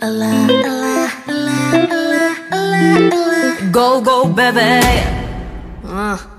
Olá, 0.00 0.30
olá, 0.48 1.06
olá, 1.28 1.60
olá, 1.92 2.32
olá, 2.50 3.12
olá. 3.12 3.70
Go, 3.70 4.00
go, 4.02 4.26
bebê. 4.32 4.80
Ah. 5.84 6.38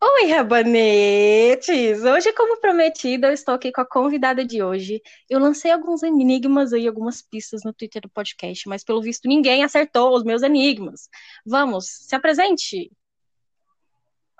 Oi, 0.00 0.30
rabanetes! 0.30 2.04
Hoje, 2.04 2.32
como 2.34 2.60
prometido, 2.60 3.26
eu 3.26 3.32
estou 3.32 3.54
aqui 3.54 3.72
com 3.72 3.80
a 3.80 3.86
convidada 3.88 4.44
de 4.44 4.62
hoje. 4.62 5.00
Eu 5.28 5.40
lancei 5.40 5.70
alguns 5.72 6.02
enigmas 6.02 6.72
aí, 6.74 6.86
algumas 6.86 7.22
pistas 7.22 7.62
no 7.64 7.72
Twitter 7.72 8.02
do 8.02 8.10
podcast, 8.10 8.68
mas 8.68 8.84
pelo 8.84 9.00
visto 9.00 9.26
ninguém 9.26 9.64
acertou 9.64 10.14
os 10.14 10.22
meus 10.22 10.42
enigmas. 10.42 11.08
Vamos, 11.46 11.86
se 11.88 12.14
apresente! 12.14 12.92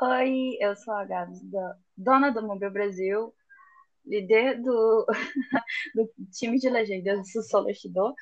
Oi, 0.00 0.56
eu 0.60 0.76
sou 0.76 0.92
a 0.94 1.04
Gabs, 1.06 1.40
da- 1.42 1.74
dona 1.96 2.30
do 2.30 2.42
Mobile 2.46 2.70
Brasil, 2.70 3.34
líder 4.08 4.60
do, 4.62 5.06
do 5.94 6.10
time 6.32 6.58
de 6.58 6.68
legendas 6.70 7.32
do 7.34 7.42
Solostidor, 7.42 8.14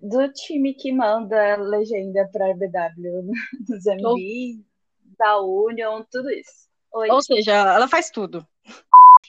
do 0.00 0.30
time 0.32 0.74
que 0.74 0.92
manda 0.92 1.56
legenda 1.56 2.28
para 2.32 2.54
BW, 2.54 3.32
do 3.66 3.80
Zambi, 3.80 4.64
da 5.18 5.40
Union, 5.40 6.04
tudo 6.10 6.30
isso. 6.30 6.68
Oi. 6.92 7.10
Ou 7.10 7.22
seja, 7.22 7.52
ela 7.52 7.88
faz 7.88 8.10
tudo. 8.10 8.46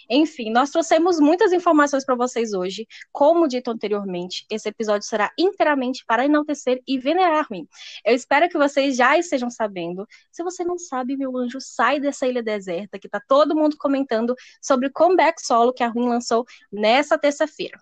Enfim, 0.09 0.51
nós 0.51 0.69
trouxemos 0.69 1.19
muitas 1.19 1.51
informações 1.51 2.05
para 2.05 2.15
vocês 2.15 2.53
hoje. 2.53 2.87
Como 3.11 3.47
dito 3.47 3.71
anteriormente, 3.71 4.45
esse 4.49 4.69
episódio 4.69 5.07
será 5.07 5.31
inteiramente 5.37 6.03
para 6.05 6.25
enaltecer 6.25 6.81
e 6.87 6.97
venerar 6.97 7.47
Ruim. 7.49 7.67
Eu 8.05 8.15
espero 8.15 8.49
que 8.49 8.57
vocês 8.57 8.95
já 8.95 9.17
estejam 9.17 9.49
sabendo. 9.49 10.07
Se 10.31 10.43
você 10.43 10.63
não 10.63 10.77
sabe, 10.77 11.17
meu 11.17 11.35
anjo, 11.37 11.59
sai 11.59 11.99
dessa 11.99 12.27
ilha 12.27 12.43
deserta 12.43 12.99
que 12.99 13.09
tá 13.09 13.21
todo 13.27 13.55
mundo 13.55 13.75
comentando 13.77 14.35
sobre 14.61 14.87
o 14.87 14.91
comeback 14.91 15.41
solo 15.41 15.73
que 15.73 15.83
a 15.83 15.87
Ruim 15.87 16.09
lançou 16.09 16.45
nessa 16.71 17.17
terça-feira. 17.17 17.79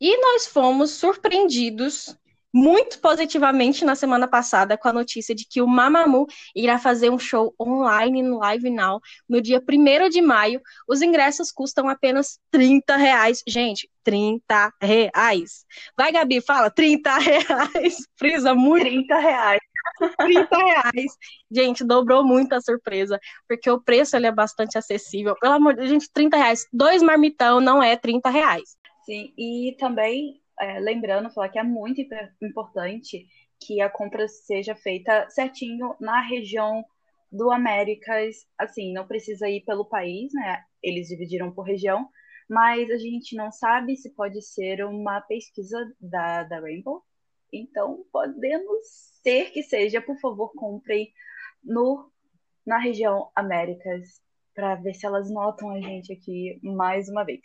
E 0.00 0.20
nós 0.20 0.46
fomos 0.46 0.92
surpreendidos 0.92 2.16
muito 2.52 2.98
positivamente 3.00 3.84
na 3.84 3.94
semana 3.94 4.26
passada 4.26 4.76
com 4.76 4.88
a 4.88 4.92
notícia 4.92 5.34
de 5.34 5.44
que 5.48 5.60
o 5.60 5.66
Mamamoo 5.66 6.26
irá 6.54 6.78
fazer 6.78 7.10
um 7.10 7.18
show 7.18 7.54
online 7.60 8.22
no 8.22 8.38
Live 8.38 8.70
Now 8.70 9.00
no 9.28 9.40
dia 9.40 9.60
1 9.60 10.08
de 10.08 10.22
maio. 10.22 10.60
Os 10.88 11.02
ingressos 11.02 11.52
custam 11.52 11.88
apenas 11.88 12.38
30 12.50 12.96
reais. 12.96 13.42
Gente, 13.46 13.88
30 14.02 14.72
reais. 14.80 15.64
Vai, 15.96 16.10
Gabi, 16.12 16.40
fala, 16.40 16.70
30 16.70 17.16
reais. 17.18 17.96
Frisa 18.16 18.54
muito. 18.54 18.84
30 18.84 19.18
reais. 19.18 19.60
30 20.18 20.56
reais. 20.56 21.12
Gente, 21.50 21.84
dobrou 21.84 22.24
muito 22.24 22.52
a 22.54 22.60
surpresa, 22.60 23.18
porque 23.46 23.70
o 23.70 23.80
preço 23.80 24.16
ele 24.16 24.26
é 24.26 24.32
bastante 24.32 24.78
acessível. 24.78 25.34
Pelo 25.40 25.54
amor 25.54 25.74
de 25.74 25.80
Deus, 25.80 25.90
gente, 25.90 26.10
30 26.12 26.36
reais. 26.36 26.66
Dois 26.72 27.02
marmitão 27.02 27.60
não 27.60 27.82
é 27.82 27.96
30 27.96 28.30
reais. 28.30 28.76
Sim, 29.04 29.32
e 29.36 29.76
também 29.78 30.40
é, 30.60 30.78
lembrando, 30.80 31.30
falar 31.30 31.48
que 31.48 31.58
é 31.58 31.62
muito 31.62 32.00
imp- 32.00 32.32
importante 32.42 33.26
que 33.60 33.80
a 33.80 33.90
compra 33.90 34.28
seja 34.28 34.74
feita 34.74 35.28
certinho 35.30 35.94
na 36.00 36.20
região 36.20 36.84
do 37.30 37.50
Américas. 37.50 38.46
Assim, 38.56 38.92
não 38.92 39.06
precisa 39.06 39.48
ir 39.48 39.62
pelo 39.64 39.84
país, 39.84 40.32
né? 40.32 40.62
Eles 40.82 41.08
dividiram 41.08 41.52
por 41.52 41.62
região, 41.62 42.08
mas 42.48 42.90
a 42.90 42.96
gente 42.96 43.36
não 43.36 43.50
sabe 43.50 43.96
se 43.96 44.14
pode 44.14 44.40
ser 44.42 44.84
uma 44.84 45.20
pesquisa 45.22 45.78
da, 46.00 46.44
da 46.44 46.60
Rainbow. 46.60 47.02
Então, 47.52 48.04
podemos 48.12 48.86
ser 49.22 49.50
que 49.50 49.62
seja, 49.62 50.00
por 50.00 50.18
favor, 50.20 50.52
comprem 50.54 51.12
no, 51.64 52.10
na 52.66 52.78
região 52.78 53.30
Américas 53.34 54.20
para 54.54 54.74
ver 54.76 54.94
se 54.94 55.06
elas 55.06 55.30
notam 55.30 55.70
a 55.70 55.80
gente 55.80 56.12
aqui 56.12 56.58
mais 56.62 57.08
uma 57.08 57.24
vez. 57.24 57.40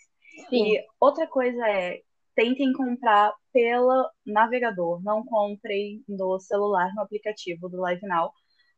Sim. 0.50 0.74
E 0.74 0.86
outra 1.00 1.28
coisa 1.28 1.68
é, 1.68 2.02
tentem 2.36 2.74
comprar 2.74 3.34
pelo 3.52 4.10
navegador, 4.26 5.02
não 5.04 5.24
comprem 5.26 6.04
no 6.08 6.40
celular, 6.40 6.94
no 6.96 7.02
aplicativo 7.02 7.70
do 7.70 7.78
Live 7.82 8.06
Now, 8.06 8.32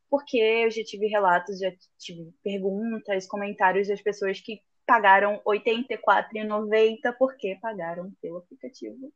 porque 0.08 0.38
eu 0.38 0.70
já 0.70 0.82
tive 0.84 1.06
relatos, 1.06 1.58
já 1.58 1.72
tive 1.98 2.32
perguntas, 2.42 3.26
comentários 3.26 3.88
das 3.88 4.00
pessoas 4.00 4.40
que 4.40 4.60
pagaram 4.86 5.40
R$ 5.46 5.58
84,90 5.58 7.14
porque 7.18 7.58
pagaram 7.60 8.12
pelo 8.22 8.38
aplicativo. 8.38 9.12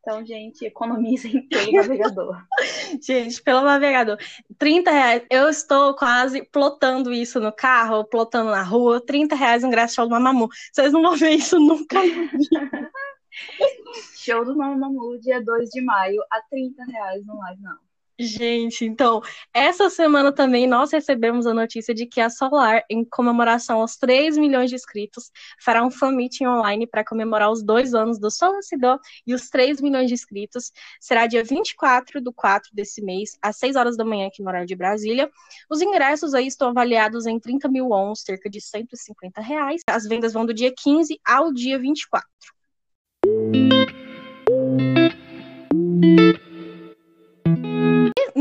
Então, 0.00 0.24
gente, 0.24 0.64
economizem 0.64 1.46
pelo 1.48 1.72
navegador. 1.72 2.42
Gente, 3.02 3.42
pelo 3.42 3.60
navegador. 3.60 4.16
30 4.58 4.90
reais. 4.90 5.22
Eu 5.30 5.48
estou 5.48 5.94
quase 5.94 6.42
plotando 6.42 7.12
isso 7.12 7.38
no 7.38 7.52
carro, 7.52 8.04
plotando 8.04 8.50
na 8.50 8.62
rua. 8.62 9.04
30 9.04 9.34
reais 9.34 9.62
ingresso 9.62 9.96
show 9.96 10.06
do 10.06 10.10
Mamamoo. 10.10 10.48
Vocês 10.72 10.90
não 10.92 11.02
vão 11.02 11.16
ver 11.16 11.32
isso 11.32 11.58
nunca. 11.60 12.00
Show 14.16 14.44
do 14.44 14.56
Mamamoo, 14.56 15.18
dia 15.18 15.42
2 15.42 15.70
de 15.70 15.80
maio, 15.80 16.22
a 16.30 16.40
30 16.42 16.84
reais 16.84 17.24
no 17.26 17.38
live, 17.38 17.62
não. 17.62 17.78
Gente, 18.22 18.84
então, 18.84 19.22
essa 19.50 19.88
semana 19.88 20.30
também 20.30 20.66
nós 20.66 20.92
recebemos 20.92 21.46
a 21.46 21.54
notícia 21.54 21.94
de 21.94 22.04
que 22.04 22.20
a 22.20 22.28
Solar, 22.28 22.84
em 22.90 23.02
comemoração 23.02 23.80
aos 23.80 23.96
3 23.96 24.36
milhões 24.36 24.68
de 24.68 24.76
inscritos, 24.76 25.30
fará 25.58 25.82
um 25.82 25.90
fan 25.90 26.12
meeting 26.12 26.44
online 26.44 26.86
para 26.86 27.02
comemorar 27.02 27.50
os 27.50 27.62
dois 27.62 27.94
anos 27.94 28.20
do 28.20 28.30
Solacidor 28.30 28.98
e 29.26 29.32
os 29.32 29.48
3 29.48 29.80
milhões 29.80 30.08
de 30.08 30.12
inscritos. 30.12 30.70
Será 31.00 31.26
dia 31.26 31.42
24 31.42 32.20
do 32.20 32.30
4 32.30 32.68
desse 32.74 33.00
mês, 33.02 33.38
às 33.40 33.56
6 33.56 33.74
horas 33.74 33.96
da 33.96 34.04
manhã, 34.04 34.26
aqui 34.26 34.42
no 34.42 34.50
horário 34.50 34.66
de 34.66 34.76
Brasília. 34.76 35.30
Os 35.70 35.80
ingressos 35.80 36.34
aí 36.34 36.46
estão 36.46 36.68
avaliados 36.68 37.24
em 37.26 37.40
30 37.40 37.70
mil 37.70 37.90
ons, 37.90 38.20
cerca 38.20 38.50
de 38.50 38.60
150 38.60 39.40
reais. 39.40 39.80
As 39.88 40.06
vendas 40.06 40.34
vão 40.34 40.44
do 40.44 40.52
dia 40.52 40.74
15 40.76 41.18
ao 41.24 41.50
dia 41.50 41.78
24. 41.78 42.28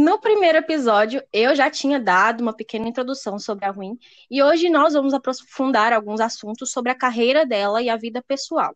No 0.09 0.18
primeiro 0.20 0.58
episódio, 0.58 1.24
eu 1.31 1.56
já 1.56 1.70
tinha 1.70 2.00
dado 2.00 2.42
uma 2.42 2.52
pequena 2.52 2.88
introdução 2.88 3.38
sobre 3.38 3.66
a 3.66 3.70
Ruim, 3.70 3.96
e 4.28 4.42
hoje 4.42 4.68
nós 4.68 4.96
vamos 4.96 5.14
aprofundar 5.14 5.94
alguns 5.94 6.20
assuntos 6.20 6.72
sobre 6.72 6.92
a 6.92 6.96
carreira 6.96 7.46
dela 7.46 7.80
e 7.80 7.92
a 7.92 7.96
vida 7.96 8.19
pessoal. 8.19 8.75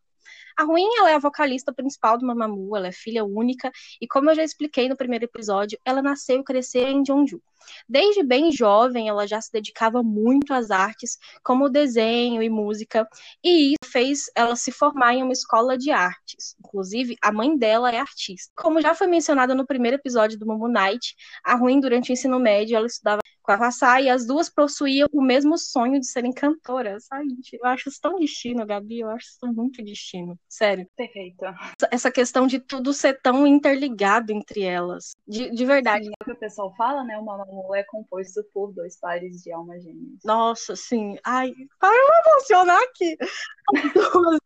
A 0.58 0.64
Ruim, 0.64 0.88
ela 0.98 1.12
é 1.12 1.16
a 1.16 1.20
vocalista 1.20 1.74
principal 1.74 2.18
do 2.18 2.26
Mamamoo, 2.26 2.76
ela 2.76 2.88
é 2.88 2.92
filha 2.92 3.26
única, 3.26 3.72
e 4.00 4.08
como 4.08 4.30
eu 4.30 4.36
já 4.36 4.44
expliquei 4.44 4.88
no 4.88 4.96
primeiro 4.96 5.26
episódio, 5.26 5.80
ela 5.86 6.02
nasceu 6.02 6.40
e 6.40 6.44
cresceu 6.44 6.88
em 6.88 7.04
Jeonju. 7.04 7.42
Desde 7.88 8.24
bem 8.24 8.52
jovem, 8.52 9.08
ela 9.08 9.26
já 9.26 9.40
se 9.42 9.52
dedicava 9.52 10.04
muito 10.04 10.54
às 10.54 10.70
artes, 10.70 11.18
como 11.42 11.70
desenho 11.70 12.44
e 12.44 12.50
música, 12.50 13.08
e 13.44 13.72
isso 13.72 13.92
fez 13.92 14.26
ela 14.36 14.56
se 14.56 14.72
formar 14.72 15.16
em 15.16 15.24
uma 15.24 15.34
escola 15.34 15.78
de 15.78 15.90
artes. 15.90 16.56
Inclusive, 16.60 17.16
a 17.22 17.32
mãe 17.32 17.58
dela 17.58 17.92
é 17.92 17.98
artista. 17.98 18.52
Como 18.56 18.82
já 18.82 18.94
foi 18.94 19.08
mencionado 19.08 19.56
no 19.56 19.66
primeiro 19.66 19.96
episódio 19.96 20.38
do 20.38 20.46
Momo 20.46 20.68
Night, 20.68 21.16
a 21.44 21.56
Ruim, 21.56 21.80
durante 21.80 22.12
o 22.12 22.14
ensino 22.14 22.40
médio, 22.40 22.76
ela 22.76 22.88
estudava 22.88 23.23
com 23.44 23.52
a 23.52 23.56
Hassá 23.56 24.02
e 24.02 24.10
as 24.10 24.26
duas 24.26 24.50
possuíam 24.50 25.08
o 25.12 25.22
mesmo 25.22 25.58
sonho 25.58 26.00
de 26.00 26.08
serem 26.08 26.32
cantoras. 26.32 27.06
Ai, 27.12 27.26
eu 27.52 27.66
acho 27.66 27.90
isso 27.90 28.00
tão 28.02 28.18
destino, 28.18 28.66
Gabi, 28.66 29.02
eu 29.02 29.10
acho 29.10 29.28
isso 29.28 29.54
muito 29.54 29.84
destino. 29.84 30.40
Sério. 30.48 30.88
Perfeito. 30.96 31.44
Essa 31.92 32.10
questão 32.10 32.48
de 32.48 32.60
tudo 32.60 32.94
ser 32.94 33.20
tão 33.22 33.46
interligado 33.46 34.32
entre 34.32 34.62
elas. 34.62 35.12
De, 35.28 35.52
de 35.52 35.66
verdade. 35.66 36.06
Sim, 36.06 36.12
é 36.12 36.24
o 36.24 36.26
que 36.26 36.32
o 36.32 36.40
pessoal 36.40 36.74
fala, 36.76 37.04
né? 37.04 37.18
O 37.18 37.26
Mamamoo 37.26 37.76
é 37.76 37.84
composto 37.84 38.44
por 38.54 38.72
dois 38.74 38.98
pares 39.00 39.42
de 39.42 39.52
almas 39.52 39.84
gêmeas. 39.84 40.20
Nossa, 40.24 40.76
sim. 40.76 41.18
Ai, 41.26 41.54
para 41.80 41.94
eu 41.94 42.08
emocionar 42.26 42.82
aqui. 42.82 43.18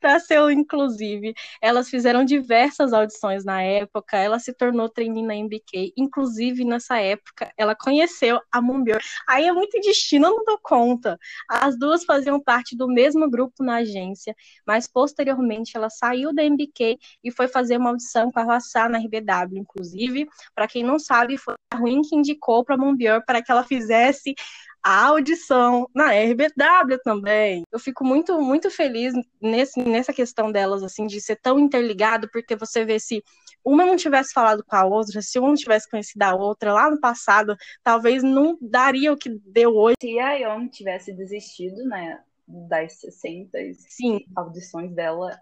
Para 0.00 0.20
ser 0.20 0.38
inclusive, 0.50 1.34
elas 1.60 1.88
fizeram 1.88 2.24
diversas 2.24 2.92
audições 2.92 3.44
na 3.44 3.62
época. 3.62 4.16
Ela 4.16 4.38
se 4.38 4.52
tornou 4.52 4.88
trainee 4.88 5.24
na 5.24 5.36
MBK. 5.36 5.92
Inclusive, 5.96 6.64
nessa 6.88 6.98
época, 7.00 7.52
ela 7.56 7.74
conheceu 7.74 8.40
a 8.50 8.60
Moonbird. 8.60 9.04
Aí 9.28 9.44
é 9.44 9.52
muito 9.52 9.78
destino, 9.80 10.26
eu 10.26 10.36
não 10.36 10.44
dou 10.44 10.58
conta. 10.58 11.18
As 11.48 11.78
duas 11.78 12.04
faziam 12.04 12.40
parte 12.40 12.76
do 12.76 12.88
mesmo 12.88 13.28
grupo 13.28 13.62
na 13.62 13.76
agência, 13.76 14.34
mas 14.66 14.86
posteriormente 14.86 15.76
ela 15.76 15.90
saiu 15.90 16.34
da 16.34 16.42
MBK 16.42 16.98
e 17.22 17.30
foi 17.30 17.46
fazer 17.46 17.76
uma 17.76 17.90
audição 17.90 18.30
com 18.30 18.40
a 18.40 18.44
Rossá 18.44 18.88
na 18.88 18.98
RBW. 18.98 19.58
Inclusive, 19.58 20.28
para 20.54 20.66
quem 20.66 20.82
não 20.82 20.98
sabe, 20.98 21.36
foi 21.36 21.54
a 21.70 21.76
Ruim 21.76 22.02
que 22.02 22.16
indicou 22.16 22.64
para 22.64 22.74
a 22.74 22.78
Moonbird 22.78 23.24
para 23.26 23.42
que 23.42 23.52
ela 23.52 23.64
fizesse 23.64 24.34
a 24.82 25.06
audição 25.06 25.88
na 25.94 26.12
RBW 26.12 26.98
também. 27.02 27.62
Eu 27.70 27.78
fico 27.78 28.04
muito, 28.04 28.40
muito 28.40 28.70
feliz 28.70 29.14
nesse, 29.40 29.80
nessa 29.82 30.12
questão 30.12 30.50
delas, 30.50 30.82
assim, 30.82 31.06
de 31.06 31.20
ser 31.20 31.36
tão 31.36 31.58
interligado, 31.58 32.28
porque 32.32 32.56
você 32.56 32.84
vê 32.84 32.98
se 32.98 33.22
uma 33.64 33.84
não 33.84 33.96
tivesse 33.96 34.32
falado 34.32 34.64
com 34.64 34.76
a 34.76 34.84
outra, 34.84 35.20
se 35.20 35.38
uma 35.38 35.48
não 35.48 35.54
tivesse 35.54 35.90
conhecido 35.90 36.22
a 36.22 36.34
outra 36.34 36.72
lá 36.72 36.90
no 36.90 37.00
passado, 37.00 37.56
talvez 37.82 38.22
não 38.22 38.56
daria 38.60 39.12
o 39.12 39.16
que 39.16 39.30
deu 39.44 39.74
hoje. 39.76 39.96
Se 40.00 40.18
a 40.18 40.34
Young 40.34 40.68
tivesse 40.68 41.12
desistido, 41.12 41.84
né, 41.84 42.20
das 42.46 42.94
60 43.00 43.58
Sim. 43.88 44.20
audições 44.34 44.92
dela, 44.94 45.38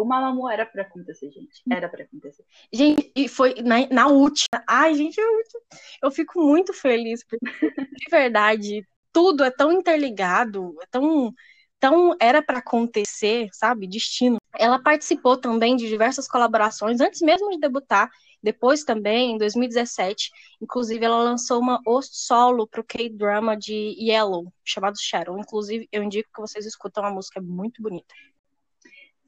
o 0.00 0.04
Mamamoo 0.04 0.48
era 0.48 0.64
pra 0.64 0.82
acontecer, 0.82 1.30
gente. 1.30 1.62
Era 1.70 1.88
pra 1.88 2.04
acontecer. 2.04 2.44
Gente, 2.72 3.12
e 3.14 3.28
foi 3.28 3.54
na, 3.62 3.86
na 3.88 4.06
última. 4.06 4.62
Ai, 4.66 4.94
gente, 4.94 5.20
eu, 5.20 5.28
eu 6.02 6.10
fico 6.10 6.40
muito 6.40 6.72
feliz, 6.72 7.24
porque 7.24 7.44
de 7.44 8.10
verdade, 8.10 8.86
tudo 9.12 9.44
é 9.44 9.50
tão 9.50 9.72
interligado, 9.72 10.74
é 10.82 10.86
tão, 10.90 11.32
tão 11.78 12.16
era 12.20 12.42
para 12.42 12.58
acontecer, 12.58 13.48
sabe? 13.52 13.86
Destino. 13.86 14.38
Ela 14.58 14.82
participou 14.82 15.36
também 15.36 15.76
de 15.76 15.88
diversas 15.88 16.26
colaborações 16.26 17.00
antes 17.00 17.20
mesmo 17.20 17.50
de 17.50 17.58
debutar. 17.58 18.10
Depois 18.42 18.84
também, 18.84 19.32
em 19.32 19.38
2017, 19.38 20.30
inclusive 20.62 21.04
ela 21.04 21.22
lançou 21.22 21.60
uma 21.60 21.80
host 21.86 22.16
solo 22.16 22.66
para 22.66 22.80
o 22.80 22.84
K-drama 22.84 23.54
de 23.56 23.94
Yellow, 23.98 24.50
chamado 24.64 24.98
Shadow. 24.98 25.38
Inclusive, 25.38 25.86
eu 25.92 26.02
indico 26.02 26.30
que 26.34 26.40
vocês 26.40 26.64
escutam 26.64 27.04
a 27.04 27.10
música, 27.10 27.38
é 27.38 27.42
muito 27.42 27.82
bonita. 27.82 28.14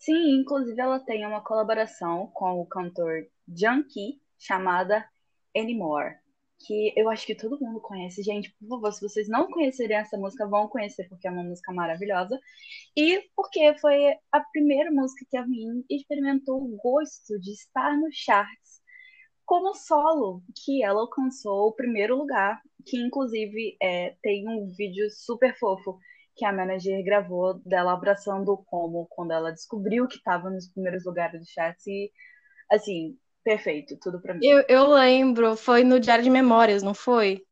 Sim, 0.03 0.41
inclusive 0.41 0.81
ela 0.81 0.99
tem 0.99 1.25
uma 1.25 1.41
colaboração 1.41 2.27
com 2.35 2.61
o 2.61 2.67
cantor 2.67 3.25
Junkie 3.47 4.21
chamada 4.37 5.09
Anymore, 5.57 6.17
que 6.59 6.93
eu 6.97 7.09
acho 7.09 7.25
que 7.25 7.37
todo 7.37 7.61
mundo 7.61 7.81
conhece. 7.81 8.21
Gente, 8.21 8.53
por 8.59 8.69
favor, 8.69 8.93
se 8.93 9.01
vocês 9.01 9.29
não 9.29 9.49
conhecerem 9.49 9.97
essa 9.97 10.19
música, 10.19 10.45
vão 10.49 10.67
conhecer 10.67 11.09
porque 11.09 11.29
é 11.29 11.31
uma 11.31 11.45
música 11.45 11.73
maravilhosa. 11.73 12.37
E 12.97 13.31
porque 13.37 13.75
foi 13.79 14.17
a 14.33 14.41
primeira 14.41 14.91
música 14.91 15.25
que 15.31 15.37
a 15.37 15.47
Min 15.47 15.85
experimentou 15.89 16.61
o 16.61 16.77
gosto 16.83 17.39
de 17.39 17.53
estar 17.53 17.97
no 17.97 18.09
charts 18.11 18.83
como 19.45 19.73
solo, 19.73 20.43
que 20.65 20.83
ela 20.83 21.01
alcançou 21.01 21.69
o 21.69 21.73
primeiro 21.73 22.17
lugar, 22.17 22.61
que 22.85 22.97
inclusive 22.97 23.77
é, 23.81 24.17
tem 24.21 24.49
um 24.49 24.67
vídeo 24.67 25.09
super 25.13 25.57
fofo 25.57 25.97
que 26.35 26.45
a 26.45 26.53
manager 26.53 27.05
gravou 27.05 27.61
dela 27.65 27.93
abraçando 27.93 28.53
o 28.53 28.59
Como 28.59 29.07
quando 29.11 29.33
ela 29.33 29.53
descobriu 29.53 30.07
que 30.07 30.17
estava 30.17 30.51
nos 30.51 30.69
primeiros 30.69 31.05
lugares 31.05 31.41
do 31.41 31.47
chat. 31.47 31.79
E, 31.87 32.11
assim, 32.71 33.17
perfeito, 33.45 33.99
tudo 34.01 34.21
pra 34.21 34.35
mim. 34.35 34.45
Eu, 34.45 34.65
eu 34.69 34.87
lembro, 34.89 35.57
foi 35.57 35.85
no 35.85 36.01
Diário 36.01 36.25
de 36.25 36.31
Memórias, 36.31 36.83
não 36.83 36.95
foi? 36.95 37.43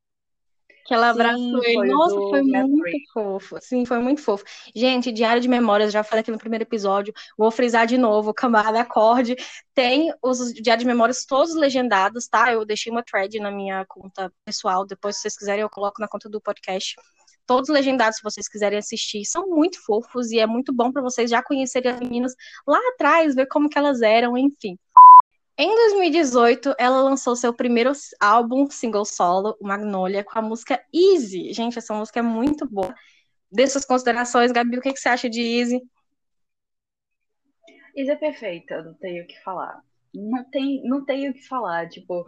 Que 0.87 0.95
ela 0.95 1.11
abraçou 1.11 1.39
Sim, 1.39 1.67
ele. 1.67 1.75
foi 1.75 1.89
o 1.89 1.93
Nossa, 1.93 2.15
foi 2.15 2.43
muito 2.43 3.13
fofo. 3.13 3.59
Sim, 3.61 3.85
foi 3.85 3.99
muito 4.01 4.23
fofo. 4.23 4.45
Gente, 4.75 5.13
Diário 5.13 5.41
de 5.41 5.47
Memórias, 5.49 5.93
já 5.93 6.03
falei 6.03 6.23
aqui 6.23 6.33
no 6.33 6.39
primeiro 6.39 6.65
episódio, 6.65 7.13
vou 7.39 7.51
frisar 7.51 7.87
de 7.87 7.97
novo, 7.97 8.35
camarada 8.35 8.81
acorde. 8.81 9.37
Tem 9.75 10.13
os 10.23 10.53
Diário 10.55 10.81
de 10.81 10.87
Memórias 10.87 11.25
todos 11.25 11.55
legendados, 11.55 12.27
tá? 12.27 12.53
Eu 12.53 12.65
deixei 12.65 12.91
uma 12.91 13.05
thread 13.05 13.39
na 13.39 13.51
minha 13.51 13.85
conta 13.87 14.33
pessoal, 14.45 14.87
depois 14.87 15.17
se 15.17 15.23
vocês 15.23 15.37
quiserem 15.37 15.63
eu 15.63 15.71
coloco 15.71 16.01
na 16.01 16.09
conta 16.09 16.29
do 16.29 16.41
podcast. 16.41 16.97
Todos 17.47 17.69
legendados, 17.69 18.17
se 18.17 18.23
vocês 18.23 18.49
quiserem 18.49 18.79
assistir, 18.79 19.25
são 19.25 19.49
muito 19.49 19.83
fofos 19.85 20.31
e 20.31 20.39
é 20.39 20.47
muito 20.47 20.73
bom 20.73 20.93
para 20.93 21.03
vocês 21.03 21.31
já 21.31 21.43
conhecerem 21.43 21.93
as 21.93 22.01
meninas 22.01 22.35
lá 22.67 22.79
atrás, 22.95 23.35
ver 23.35 23.47
como 23.47 23.69
que 23.69 23.79
elas 23.79 24.03
eram, 24.03 24.37
enfim. 24.39 24.79
Em 25.63 25.75
2018, 25.75 26.75
ela 26.79 27.03
lançou 27.03 27.37
seu 27.37 27.53
primeiro 27.53 27.93
álbum 28.19 28.71
single 28.71 29.05
solo, 29.05 29.59
Magnolia, 29.61 30.25
com 30.25 30.39
a 30.39 30.43
música 30.43 30.83
Easy. 30.91 31.53
Gente, 31.53 31.77
essa 31.77 31.93
música 31.93 32.21
é 32.21 32.23
muito 32.23 32.67
boa. 32.67 32.95
Dê 33.53 33.67
suas 33.67 33.85
considerações, 33.85 34.53
Gabi, 34.53 34.79
o 34.79 34.81
que, 34.81 34.93
que 34.93 34.99
você 34.99 35.11
acha 35.11 35.29
de 35.29 35.43
Easy? 35.43 35.83
Isa 37.95 38.13
é 38.13 38.17
perfeita, 38.17 38.83
não 38.83 38.95
tenho 38.95 39.25
o 39.25 39.27
que 39.27 39.39
falar. 39.43 39.83
Não 40.15 40.45
tem, 40.51 40.83
não 40.85 41.05
tenho 41.05 41.31
o 41.31 41.35
que 41.35 41.47
falar, 41.47 41.89
tipo, 41.91 42.25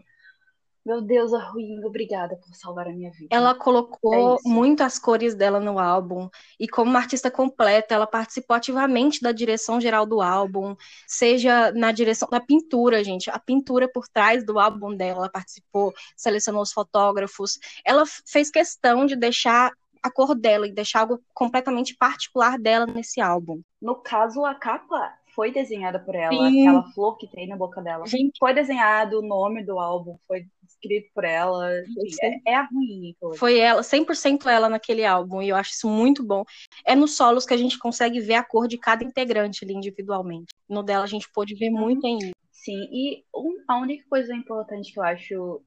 meu 0.84 1.00
Deus, 1.00 1.32
a 1.32 1.38
Ruim, 1.38 1.84
obrigada 1.84 2.36
por 2.36 2.54
salvar 2.54 2.88
a 2.88 2.92
minha 2.92 3.10
vida. 3.10 3.28
Ela 3.30 3.54
colocou 3.54 4.34
É 4.34 4.48
muito 4.48 4.82
as 4.82 4.98
cores 4.98 5.34
dela 5.34 5.60
no 5.60 5.78
álbum 5.78 6.28
e 6.58 6.66
como 6.66 6.90
uma 6.90 6.98
artista 6.98 7.30
completa, 7.30 7.94
ela 7.94 8.06
participou 8.06 8.56
ativamente 8.56 9.20
da 9.20 9.30
direção 9.30 9.80
geral 9.80 10.04
do 10.04 10.20
álbum, 10.20 10.74
seja 11.06 11.70
na 11.72 11.92
direção 11.92 12.28
da 12.28 12.40
pintura, 12.40 13.04
gente, 13.04 13.30
a 13.30 13.38
pintura 13.38 13.88
por 13.88 14.08
trás 14.08 14.44
do 14.44 14.58
álbum 14.58 14.94
dela, 14.94 15.20
ela 15.20 15.30
participou, 15.30 15.94
selecionou 16.16 16.62
os 16.62 16.72
fotógrafos. 16.72 17.58
Ela 17.84 18.02
fez 18.26 18.50
questão 18.50 19.06
de 19.06 19.14
deixar 19.14 19.72
a 20.02 20.10
cor 20.10 20.34
dela 20.34 20.66
e 20.66 20.72
deixar 20.72 21.00
algo 21.00 21.22
completamente 21.32 21.96
particular 21.96 22.58
dela 22.58 22.86
nesse 22.86 23.20
álbum. 23.20 23.62
No 23.80 23.94
caso, 23.94 24.44
a 24.44 24.54
capa 24.54 25.14
foi 25.34 25.52
desenhada 25.52 25.98
por 25.98 26.14
ela, 26.14 26.32
Sim. 26.32 26.68
aquela 26.68 26.92
flor 26.92 27.16
que 27.16 27.26
tem 27.26 27.46
na 27.46 27.56
boca 27.56 27.80
dela. 27.80 28.06
Gente, 28.06 28.36
Foi 28.38 28.52
desenhado, 28.52 29.20
o 29.20 29.22
nome 29.22 29.64
do 29.64 29.78
álbum 29.78 30.18
foi 30.26 30.44
escrito 30.82 31.10
por 31.14 31.24
ela. 31.24 31.70
Enfim, 31.80 32.16
é, 32.46 32.52
é 32.52 32.54
a 32.56 32.62
Ruim. 32.64 33.14
eu- 33.22 33.34
Foi 33.34 33.58
ela, 33.58 33.82
100% 33.82 34.48
ela 34.48 34.68
naquele 34.68 35.04
álbum, 35.04 35.40
e 35.40 35.48
eu 35.48 35.56
acho 35.56 35.70
isso 35.70 35.88
muito 35.88 36.22
bom. 36.24 36.44
É 36.84 36.94
nos 36.94 37.16
solos 37.16 37.46
que 37.46 37.54
a 37.54 37.56
gente 37.56 37.78
consegue 37.78 38.20
ver 38.20 38.34
a 38.34 38.44
cor 38.44 38.66
de 38.66 38.76
cada 38.78 39.04
integrante 39.04 39.64
ali 39.64 39.74
individualmente. 39.74 40.52
No 40.68 40.82
dela 40.82 41.04
a 41.04 41.08
gente 41.08 41.28
pôde 41.32 41.54
ver 41.54 41.70
muito 41.70 42.06
em 42.06 42.16
Eve. 42.16 42.32
Sim, 42.50 42.80
e 42.92 43.24
um- 43.34 43.62
a 43.68 43.78
única 43.80 44.04
coisa 44.08 44.34
importante 44.34 44.92
que 44.92 44.98
eu 44.98 45.04
acho 45.04 45.62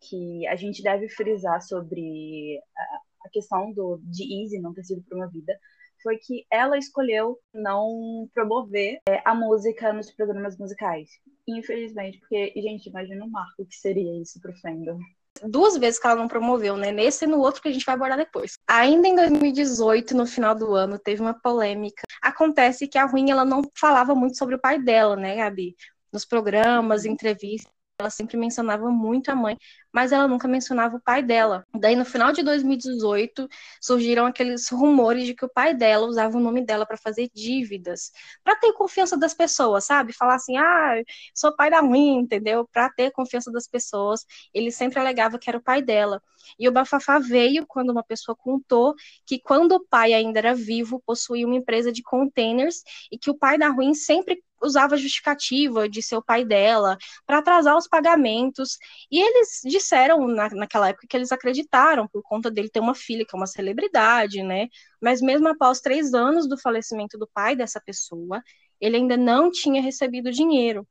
que 0.00 0.46
a 0.46 0.56
gente 0.56 0.82
deve 0.82 1.08
frisar 1.08 1.62
sobre 1.62 2.60
a, 2.76 3.26
a 3.26 3.30
questão 3.30 3.72
do, 3.72 3.98
de 4.02 4.42
Easy 4.42 4.60
não 4.60 4.74
ter 4.74 4.84
sido 4.84 5.02
promovida 5.02 5.58
foi 6.04 6.18
que 6.18 6.46
ela 6.50 6.78
escolheu 6.78 7.38
não 7.52 8.28
promover 8.32 9.00
é, 9.08 9.22
a 9.24 9.34
música 9.34 9.92
nos 9.92 10.10
programas 10.10 10.58
musicais. 10.58 11.08
Infelizmente, 11.48 12.20
porque, 12.20 12.52
gente, 12.56 12.90
imagina 12.90 13.24
o 13.24 13.30
marco 13.30 13.64
que 13.64 13.74
seria 13.74 14.20
isso 14.20 14.38
pro 14.40 14.54
fandom. 14.60 14.98
Duas 15.42 15.76
vezes 15.76 15.98
que 15.98 16.06
ela 16.06 16.14
não 16.14 16.28
promoveu, 16.28 16.76
né? 16.76 16.92
Nesse 16.92 17.24
e 17.24 17.28
no 17.28 17.40
outro 17.40 17.60
que 17.60 17.68
a 17.68 17.72
gente 17.72 17.84
vai 17.84 17.96
abordar 17.96 18.18
depois. 18.18 18.56
Ainda 18.68 19.08
em 19.08 19.16
2018, 19.16 20.16
no 20.16 20.26
final 20.26 20.54
do 20.54 20.74
ano, 20.74 20.98
teve 20.98 21.20
uma 21.20 21.34
polêmica. 21.34 22.02
Acontece 22.22 22.86
que 22.86 22.98
a 22.98 23.04
Ruim 23.04 23.30
ela 23.30 23.44
não 23.44 23.62
falava 23.74 24.14
muito 24.14 24.36
sobre 24.36 24.54
o 24.54 24.60
pai 24.60 24.80
dela, 24.80 25.16
né, 25.16 25.36
Gabi? 25.36 25.74
Nos 26.12 26.24
programas, 26.24 27.04
entrevistas, 27.04 27.72
ela 27.98 28.10
sempre 28.10 28.36
mencionava 28.36 28.88
muito 28.90 29.30
a 29.30 29.34
mãe, 29.34 29.56
mas 29.94 30.10
ela 30.10 30.26
nunca 30.26 30.48
mencionava 30.48 30.96
o 30.96 31.00
pai 31.00 31.22
dela. 31.22 31.64
Daí, 31.72 31.94
no 31.94 32.04
final 32.04 32.32
de 32.32 32.42
2018, 32.42 33.48
surgiram 33.80 34.26
aqueles 34.26 34.68
rumores 34.68 35.24
de 35.24 35.34
que 35.34 35.44
o 35.44 35.48
pai 35.48 35.72
dela 35.72 36.04
usava 36.06 36.36
o 36.36 36.40
nome 36.40 36.62
dela 36.66 36.84
para 36.84 36.96
fazer 36.96 37.30
dívidas, 37.32 38.10
para 38.42 38.56
ter 38.56 38.72
confiança 38.72 39.16
das 39.16 39.32
pessoas, 39.32 39.84
sabe? 39.84 40.12
Falar 40.12 40.34
assim, 40.34 40.56
ah, 40.56 40.96
sou 41.32 41.54
pai 41.54 41.70
da 41.70 41.80
ruim, 41.80 42.18
entendeu? 42.18 42.68
Para 42.72 42.90
ter 42.90 43.12
confiança 43.12 43.52
das 43.52 43.68
pessoas. 43.68 44.26
Ele 44.52 44.72
sempre 44.72 44.98
alegava 44.98 45.38
que 45.38 45.48
era 45.48 45.58
o 45.58 45.62
pai 45.62 45.80
dela. 45.80 46.20
E 46.58 46.68
o 46.68 46.72
bafafá 46.72 47.20
veio 47.20 47.64
quando 47.66 47.90
uma 47.90 48.02
pessoa 48.02 48.36
contou 48.36 48.94
que 49.24 49.38
quando 49.38 49.72
o 49.72 49.86
pai 49.86 50.12
ainda 50.12 50.40
era 50.40 50.54
vivo, 50.54 51.00
possuía 51.06 51.46
uma 51.46 51.56
empresa 51.56 51.92
de 51.92 52.02
containers 52.02 52.82
e 53.12 53.18
que 53.18 53.30
o 53.30 53.38
pai 53.38 53.56
da 53.56 53.68
ruim 53.68 53.94
sempre 53.94 54.42
usava 54.62 54.96
justificativa 54.96 55.88
de 55.88 56.02
ser 56.02 56.16
o 56.16 56.22
pai 56.22 56.44
dela 56.44 56.96
para 57.26 57.38
atrasar 57.38 57.76
os 57.76 57.86
pagamentos. 57.86 58.78
E 59.10 59.20
eles 59.20 59.60
disseram 59.84 60.26
na, 60.26 60.48
naquela 60.50 60.88
época 60.88 61.06
que 61.08 61.16
eles 61.16 61.30
acreditaram 61.30 62.08
por 62.08 62.22
conta 62.22 62.50
dele 62.50 62.70
ter 62.70 62.80
uma 62.80 62.94
filha 62.94 63.24
que 63.24 63.36
é 63.36 63.38
uma 63.38 63.46
celebridade, 63.46 64.42
né? 64.42 64.68
Mas 65.00 65.20
mesmo 65.20 65.46
após 65.48 65.80
três 65.80 66.14
anos 66.14 66.48
do 66.48 66.58
falecimento 66.58 67.18
do 67.18 67.28
pai 67.32 67.54
dessa 67.54 67.80
pessoa, 67.80 68.42
ele 68.80 68.96
ainda 68.96 69.16
não 69.16 69.50
tinha 69.50 69.82
recebido 69.82 70.32
dinheiro. 70.32 70.86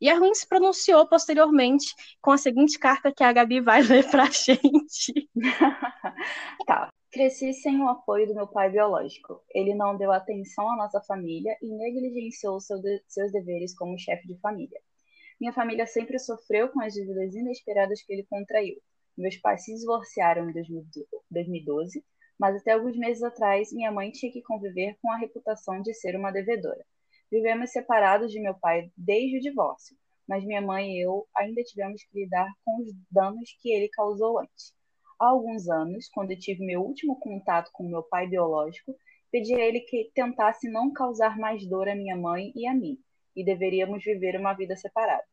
E 0.00 0.08
a 0.08 0.18
Ruim 0.18 0.34
se 0.34 0.46
pronunciou 0.46 1.08
posteriormente 1.08 1.86
com 2.20 2.30
a 2.30 2.38
seguinte 2.38 2.78
carta 2.78 3.12
que 3.12 3.24
a 3.24 3.32
Gabi 3.32 3.60
vai 3.60 3.82
ler 3.82 4.08
pra 4.10 4.26
gente. 4.26 5.28
tá. 6.66 6.90
Cresci 7.10 7.54
sem 7.54 7.80
o 7.80 7.88
apoio 7.88 8.26
do 8.26 8.34
meu 8.34 8.46
pai 8.46 8.68
biológico. 8.70 9.40
Ele 9.54 9.74
não 9.74 9.96
deu 9.96 10.12
atenção 10.12 10.70
à 10.70 10.76
nossa 10.76 11.00
família 11.00 11.56
e 11.62 11.72
negligenciou 11.72 12.60
seu 12.60 12.78
de 12.78 13.02
seus 13.08 13.32
deveres 13.32 13.74
como 13.74 13.98
chefe 13.98 14.28
de 14.28 14.38
família. 14.38 14.78
Minha 15.38 15.52
família 15.52 15.86
sempre 15.86 16.18
sofreu 16.18 16.70
com 16.70 16.80
as 16.80 16.94
dívidas 16.94 17.34
inesperadas 17.34 18.02
que 18.02 18.12
ele 18.12 18.24
contraiu. 18.24 18.76
Meus 19.16 19.36
pais 19.36 19.64
se 19.64 19.74
divorciaram 19.74 20.48
em 20.48 20.52
2012, 20.52 22.02
mas 22.38 22.56
até 22.56 22.72
alguns 22.72 22.96
meses 22.96 23.22
atrás 23.22 23.70
minha 23.72 23.92
mãe 23.92 24.10
tinha 24.10 24.32
que 24.32 24.42
conviver 24.42 24.96
com 25.00 25.10
a 25.10 25.18
reputação 25.18 25.82
de 25.82 25.92
ser 25.92 26.16
uma 26.16 26.30
devedora. 26.30 26.84
Vivemos 27.30 27.70
separados 27.70 28.32
de 28.32 28.40
meu 28.40 28.54
pai 28.54 28.90
desde 28.96 29.36
o 29.36 29.40
divórcio, 29.40 29.96
mas 30.26 30.44
minha 30.44 30.62
mãe 30.62 30.92
e 30.92 31.04
eu 31.04 31.26
ainda 31.36 31.62
tivemos 31.62 32.02
que 32.04 32.20
lidar 32.20 32.50
com 32.64 32.80
os 32.80 32.88
danos 33.10 33.54
que 33.60 33.70
ele 33.70 33.88
causou 33.90 34.38
antes. 34.38 34.74
Há 35.18 35.28
alguns 35.28 35.68
anos, 35.68 36.08
quando 36.08 36.30
eu 36.30 36.38
tive 36.38 36.64
meu 36.64 36.80
último 36.82 37.18
contato 37.18 37.70
com 37.72 37.88
meu 37.88 38.02
pai 38.02 38.26
biológico, 38.26 38.94
pedi 39.30 39.54
a 39.54 39.64
ele 39.64 39.80
que 39.80 40.10
tentasse 40.14 40.70
não 40.70 40.92
causar 40.92 41.38
mais 41.38 41.66
dor 41.68 41.88
à 41.88 41.94
minha 41.94 42.16
mãe 42.16 42.52
e 42.54 42.66
a 42.66 42.74
mim, 42.74 42.98
e 43.36 43.44
deveríamos 43.44 44.02
viver 44.02 44.38
uma 44.38 44.54
vida 44.54 44.74
separada. 44.76 45.24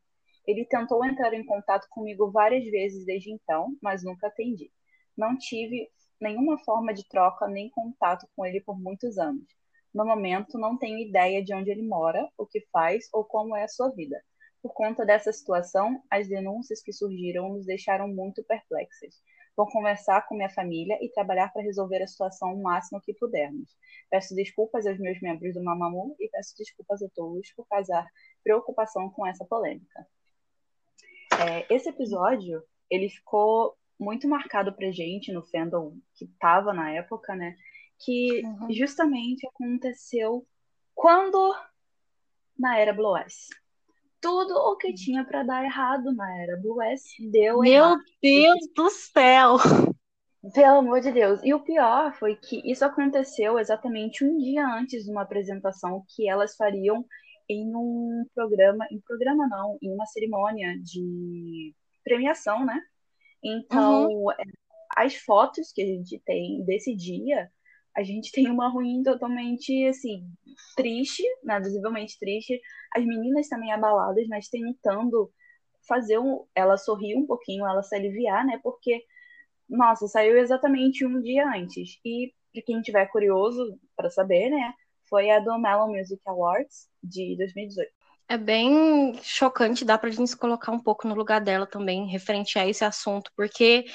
Ele 0.45 0.65
tentou 0.65 1.03
entrar 1.05 1.33
em 1.33 1.45
contato 1.45 1.87
comigo 1.89 2.29
várias 2.31 2.65
vezes 2.65 3.05
desde 3.05 3.31
então, 3.31 3.75
mas 3.81 4.03
nunca 4.03 4.27
atendi. 4.27 4.71
Não 5.17 5.37
tive 5.37 5.89
nenhuma 6.19 6.57
forma 6.59 6.93
de 6.93 7.07
troca 7.07 7.47
nem 7.47 7.69
contato 7.69 8.27
com 8.35 8.45
ele 8.45 8.61
por 8.61 8.79
muitos 8.79 9.17
anos. 9.17 9.45
No 9.93 10.05
momento, 10.05 10.57
não 10.57 10.77
tenho 10.77 10.97
ideia 10.97 11.43
de 11.43 11.53
onde 11.53 11.69
ele 11.69 11.87
mora, 11.87 12.27
o 12.37 12.45
que 12.45 12.61
faz 12.71 13.07
ou 13.13 13.23
como 13.23 13.55
é 13.55 13.63
a 13.63 13.67
sua 13.67 13.89
vida. 13.89 14.21
Por 14.61 14.73
conta 14.73 15.05
dessa 15.05 15.31
situação, 15.31 16.01
as 16.09 16.27
denúncias 16.27 16.81
que 16.81 16.91
surgiram 16.91 17.49
nos 17.49 17.65
deixaram 17.65 18.07
muito 18.07 18.43
perplexas. 18.43 19.15
Vou 19.55 19.67
conversar 19.67 20.27
com 20.27 20.35
minha 20.35 20.49
família 20.49 20.97
e 21.01 21.09
trabalhar 21.09 21.51
para 21.53 21.61
resolver 21.61 22.01
a 22.01 22.07
situação 22.07 22.53
o 22.53 22.61
máximo 22.61 22.99
que 23.01 23.13
pudermos. 23.13 23.69
Peço 24.09 24.33
desculpas 24.35 24.87
aos 24.87 24.99
meus 24.99 25.21
membros 25.21 25.53
do 25.53 25.63
Mamamoo 25.63 26.15
e 26.19 26.27
peço 26.29 26.55
desculpas 26.57 27.03
a 27.03 27.09
todos 27.13 27.51
por 27.55 27.67
causar 27.67 28.07
preocupação 28.43 29.09
com 29.11 29.25
essa 29.25 29.45
polêmica. 29.45 30.07
É, 31.39 31.73
esse 31.73 31.89
episódio 31.89 32.63
ele 32.89 33.09
ficou 33.09 33.75
muito 33.99 34.27
marcado 34.27 34.73
pra 34.73 34.91
gente 34.91 35.31
no 35.31 35.43
fandom 35.43 35.97
que 36.15 36.27
tava 36.39 36.73
na 36.73 36.91
época, 36.91 37.35
né? 37.35 37.55
Que 37.99 38.43
uhum. 38.43 38.73
justamente 38.73 39.47
aconteceu 39.47 40.45
quando 40.93 41.55
na 42.57 42.77
era 42.77 42.93
Blue 42.93 43.17
S. 43.17 43.47
Tudo 44.23 44.55
o 44.55 44.77
que 44.77 44.93
tinha 44.93 45.25
para 45.25 45.43
dar 45.43 45.65
errado 45.65 46.13
na 46.13 46.41
era 46.41 46.55
Blue 46.55 46.81
S 46.81 47.29
deu 47.29 47.59
Meu 47.59 47.71
errado. 47.71 47.97
Meu 48.23 48.53
Deus 48.53 48.73
do 48.73 48.89
céu! 48.89 49.57
Pelo 50.53 50.77
amor 50.77 51.01
de 51.01 51.11
Deus. 51.11 51.41
E 51.43 51.53
o 51.53 51.59
pior 51.59 52.13
foi 52.13 52.37
que 52.37 52.61
isso 52.63 52.85
aconteceu 52.85 53.59
exatamente 53.59 54.23
um 54.23 54.37
dia 54.37 54.65
antes 54.65 55.03
de 55.03 55.11
uma 55.11 55.23
apresentação 55.23 56.05
que 56.15 56.29
elas 56.29 56.55
fariam 56.55 57.05
em 57.49 57.75
um 57.75 58.25
programa, 58.33 58.87
em 58.89 59.01
programa 59.01 59.45
não, 59.45 59.77
em 59.81 59.93
uma 59.93 60.05
cerimônia 60.05 60.73
de 60.81 61.75
premiação, 62.01 62.65
né? 62.65 62.79
Então, 63.43 64.07
uhum. 64.07 64.27
as 64.95 65.15
fotos 65.15 65.73
que 65.73 65.81
a 65.81 65.85
gente 65.85 66.17
tem 66.25 66.63
desse 66.63 66.95
dia, 66.95 67.51
a 67.95 68.03
gente 68.03 68.31
tem 68.31 68.49
uma 68.49 68.69
ruim 68.69 69.03
totalmente, 69.03 69.85
assim, 69.87 70.27
triste, 70.75 71.23
né? 71.43 71.59
visivelmente 71.59 72.17
triste. 72.19 72.59
As 72.95 73.05
meninas 73.05 73.47
também 73.47 73.71
abaladas, 73.71 74.27
mas 74.27 74.49
tentando 74.49 75.31
fazer 75.87 76.17
um, 76.17 76.45
ela 76.55 76.77
sorrir 76.77 77.15
um 77.15 77.25
pouquinho, 77.25 77.65
ela 77.65 77.83
se 77.83 77.95
aliviar, 77.95 78.45
né? 78.45 78.59
Porque 78.63 79.03
nossa, 79.69 80.07
saiu 80.07 80.37
exatamente 80.37 81.05
um 81.05 81.21
dia 81.21 81.47
antes. 81.47 81.99
E 82.05 82.33
para 82.51 82.61
quem 82.61 82.81
tiver 82.81 83.05
curioso 83.07 83.79
para 83.95 84.09
saber, 84.09 84.49
né, 84.49 84.73
foi 85.09 85.29
a 85.31 85.39
do 85.39 85.57
Melon 85.57 85.91
Music 85.91 86.21
Awards 86.25 86.87
de 87.03 87.35
2018. 87.37 87.91
É 88.29 88.37
bem 88.37 89.13
chocante, 89.21 89.85
dá 89.85 89.97
pra 89.97 90.09
gente 90.09 90.29
se 90.29 90.37
colocar 90.37 90.71
um 90.71 90.79
pouco 90.79 91.07
no 91.07 91.13
lugar 91.13 91.39
dela 91.41 91.67
também, 91.67 92.07
referente 92.07 92.57
a 92.57 92.67
esse 92.67 92.83
assunto, 92.83 93.29
porque 93.35 93.85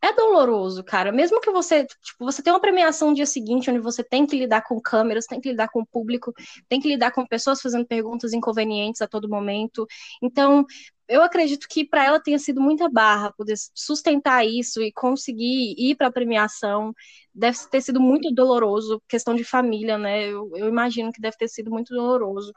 é 0.00 0.12
doloroso, 0.14 0.84
cara. 0.84 1.10
Mesmo 1.10 1.40
que 1.40 1.50
você, 1.50 1.84
tipo, 1.86 2.24
você 2.24 2.42
tem 2.42 2.52
uma 2.52 2.60
premiação 2.60 3.08
no 3.08 3.14
dia 3.16 3.26
seguinte, 3.26 3.70
onde 3.70 3.80
você 3.80 4.04
tem 4.04 4.26
que 4.26 4.38
lidar 4.38 4.62
com 4.62 4.80
câmeras, 4.80 5.26
tem 5.26 5.40
que 5.40 5.50
lidar 5.50 5.68
com 5.68 5.80
o 5.80 5.86
público, 5.86 6.32
tem 6.68 6.80
que 6.80 6.88
lidar 6.88 7.12
com 7.12 7.26
pessoas 7.26 7.60
fazendo 7.60 7.86
perguntas 7.86 8.32
inconvenientes 8.32 9.00
a 9.00 9.08
todo 9.08 9.28
momento. 9.28 9.86
Então, 10.22 10.64
eu 11.08 11.22
acredito 11.22 11.66
que 11.68 11.84
para 11.84 12.04
ela 12.04 12.20
tenha 12.20 12.38
sido 12.38 12.60
muita 12.60 12.88
barra 12.88 13.32
poder 13.32 13.56
sustentar 13.74 14.46
isso 14.46 14.82
e 14.82 14.92
conseguir 14.92 15.74
ir 15.78 15.96
para 15.96 16.08
a 16.08 16.12
premiação. 16.12 16.94
Deve 17.34 17.58
ter 17.70 17.80
sido 17.82 18.00
muito 18.00 18.30
doloroso, 18.32 19.02
questão 19.08 19.34
de 19.34 19.44
família, 19.44 19.98
né? 19.98 20.28
Eu, 20.28 20.50
eu 20.56 20.68
imagino 20.68 21.10
que 21.12 21.20
deve 21.20 21.36
ter 21.36 21.48
sido 21.48 21.70
muito 21.70 21.94
doloroso 21.94 22.52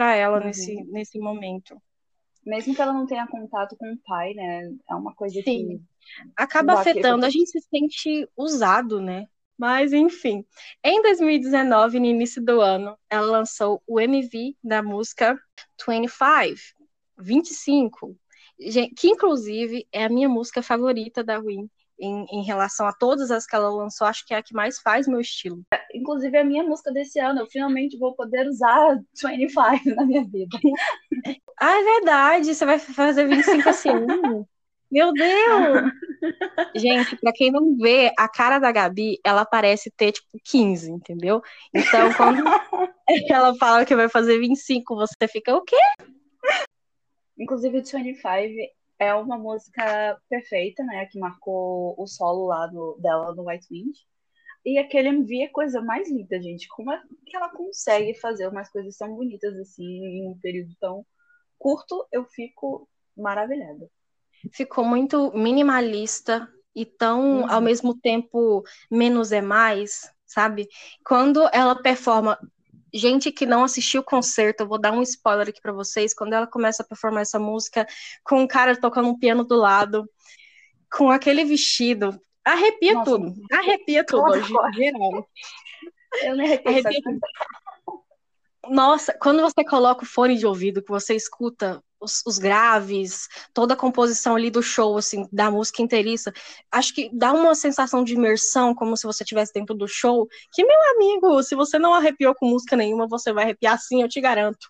para 0.00 0.16
ela 0.16 0.38
uhum. 0.38 0.46
nesse, 0.46 0.82
nesse 0.84 1.18
momento. 1.18 1.76
Mesmo 2.46 2.74
que 2.74 2.80
ela 2.80 2.94
não 2.94 3.04
tenha 3.04 3.26
contato 3.26 3.76
com 3.76 3.92
o 3.92 3.98
pai, 3.98 4.32
né? 4.32 4.72
É 4.88 4.94
uma 4.94 5.14
coisa 5.14 5.34
Sim. 5.42 5.42
que. 5.42 5.80
Acaba 6.34 6.72
afetando, 6.72 7.26
a 7.26 7.28
gente 7.28 7.50
se 7.50 7.60
sente 7.60 8.26
usado, 8.34 8.98
né? 8.98 9.26
Mas, 9.58 9.92
enfim. 9.92 10.42
Em 10.82 11.02
2019, 11.02 12.00
no 12.00 12.06
início 12.06 12.42
do 12.42 12.62
ano, 12.62 12.96
ela 13.10 13.26
lançou 13.26 13.82
o 13.86 14.00
MV 14.00 14.56
da 14.64 14.82
música 14.82 15.38
25, 15.78 16.56
25, 17.18 18.16
que 18.96 19.08
inclusive 19.08 19.86
é 19.92 20.04
a 20.04 20.08
minha 20.08 20.30
música 20.30 20.62
favorita 20.62 21.22
da 21.22 21.38
Win 21.38 21.68
em, 22.00 22.24
em, 22.32 22.42
relação 22.42 22.86
a 22.86 22.92
todas 22.92 23.30
as 23.30 23.46
que 23.46 23.54
ela 23.54 23.68
lançou, 23.68 24.06
acho 24.06 24.26
que 24.26 24.34
é 24.34 24.38
a 24.38 24.42
que 24.42 24.54
mais 24.54 24.80
faz 24.80 25.06
meu 25.06 25.20
estilo. 25.20 25.62
Inclusive, 25.94 26.36
a 26.38 26.44
minha 26.44 26.64
música 26.64 26.92
desse 26.92 27.20
ano, 27.20 27.40
eu 27.40 27.46
finalmente 27.46 27.98
vou 27.98 28.14
poder 28.14 28.48
usar 28.48 28.98
25 29.14 29.94
na 29.94 30.06
minha 30.06 30.24
vida. 30.24 30.56
Ah, 31.62 31.78
é 31.78 31.84
verdade, 31.84 32.54
você 32.54 32.64
vai 32.64 32.78
fazer 32.78 33.28
25 33.28 33.68
assim. 33.68 33.90
Meu 34.90 35.12
Deus! 35.12 35.92
Gente, 36.74 37.16
pra 37.16 37.32
quem 37.32 37.50
não 37.50 37.76
vê, 37.76 38.10
a 38.18 38.26
cara 38.28 38.58
da 38.58 38.72
Gabi, 38.72 39.20
ela 39.22 39.44
parece 39.44 39.90
ter, 39.90 40.12
tipo, 40.12 40.38
15, 40.42 40.90
entendeu? 40.90 41.42
Então, 41.74 42.12
quando 42.14 42.42
ela 43.30 43.54
fala 43.56 43.84
que 43.84 43.94
vai 43.94 44.08
fazer 44.08 44.38
25, 44.40 44.96
você 44.96 45.28
fica, 45.28 45.54
o 45.54 45.62
quê? 45.62 45.76
Inclusive, 47.38 47.82
25 47.82 48.08
é 49.00 49.14
uma 49.14 49.38
música 49.38 50.20
perfeita, 50.28 50.84
né? 50.84 51.06
Que 51.06 51.18
marcou 51.18 51.94
o 51.98 52.06
solo 52.06 52.46
lá 52.46 52.66
do, 52.66 52.98
dela 53.00 53.34
no 53.34 53.48
White 53.48 53.66
Wind. 53.70 53.96
E 54.62 54.78
aquele 54.78 55.08
MV 55.08 55.44
é 55.44 55.48
coisa 55.48 55.80
mais 55.80 56.08
linda, 56.10 56.40
gente. 56.40 56.68
Como 56.68 56.92
é 56.92 57.02
que 57.26 57.34
ela 57.34 57.48
consegue 57.48 58.14
fazer 58.20 58.46
umas 58.46 58.70
coisas 58.70 58.94
tão 58.98 59.16
bonitas 59.16 59.56
assim 59.58 59.86
em 59.86 60.28
um 60.28 60.38
período 60.38 60.74
tão 60.78 61.06
curto? 61.58 62.06
Eu 62.12 62.26
fico 62.26 62.86
maravilhada. 63.16 63.90
Ficou 64.52 64.84
muito 64.84 65.32
minimalista 65.34 66.46
e 66.76 66.84
tão, 66.84 67.40
uhum. 67.40 67.50
ao 67.50 67.60
mesmo 67.62 67.98
tempo, 67.98 68.62
menos 68.90 69.32
é 69.32 69.40
mais, 69.40 70.12
sabe? 70.26 70.68
Quando 71.06 71.48
ela 71.54 71.74
performa 71.74 72.38
gente 72.92 73.30
que 73.30 73.46
não 73.46 73.64
assistiu 73.64 74.00
o 74.00 74.04
concerto, 74.04 74.62
eu 74.62 74.68
vou 74.68 74.78
dar 74.78 74.92
um 74.92 75.02
spoiler 75.02 75.48
aqui 75.48 75.60
para 75.60 75.72
vocês, 75.72 76.14
quando 76.14 76.32
ela 76.32 76.46
começa 76.46 76.82
a 76.82 76.86
performar 76.86 77.22
essa 77.22 77.38
música 77.38 77.86
com 78.24 78.42
um 78.42 78.46
cara 78.46 78.76
tocando 78.76 79.08
um 79.08 79.18
piano 79.18 79.44
do 79.44 79.56
lado, 79.56 80.08
com 80.90 81.10
aquele 81.10 81.44
vestido, 81.44 82.20
arrepia 82.44 82.94
Nossa, 82.94 83.10
tudo, 83.10 83.34
arrepia 83.52 84.04
tudo 84.04 84.22
hoje, 84.22 84.52
geral. 84.74 85.28
Eu 86.22 86.36
me 86.36 86.44
arrepio. 86.44 86.70
Arrepia 86.70 87.00
Nossa, 88.68 89.16
quando 89.20 89.40
você 89.42 89.64
coloca 89.64 90.02
o 90.02 90.06
fone 90.06 90.36
de 90.36 90.46
ouvido, 90.46 90.82
que 90.82 90.90
você 90.90 91.14
escuta 91.14 91.82
os, 92.00 92.22
os, 92.26 92.38
graves, 92.38 93.28
toda 93.52 93.74
a 93.74 93.76
composição 93.76 94.36
ali 94.36 94.50
do 94.50 94.62
show, 94.62 94.96
assim, 94.96 95.28
da 95.32 95.50
música 95.50 95.82
inteiriça, 95.82 96.32
acho 96.70 96.94
que 96.94 97.10
dá 97.12 97.32
uma 97.32 97.54
sensação 97.54 98.02
de 98.02 98.14
imersão, 98.14 98.74
como 98.74 98.96
se 98.96 99.06
você 99.06 99.22
estivesse 99.22 99.52
dentro 99.52 99.74
do 99.74 99.86
show, 99.86 100.28
que, 100.52 100.64
meu 100.64 100.78
amigo, 100.94 101.42
se 101.42 101.54
você 101.54 101.78
não 101.78 101.94
arrepiou 101.94 102.34
com 102.34 102.46
música 102.46 102.76
nenhuma, 102.76 103.06
você 103.06 103.32
vai 103.32 103.44
arrepiar 103.44 103.78
sim, 103.78 104.02
eu 104.02 104.08
te 104.08 104.20
garanto. 104.20 104.68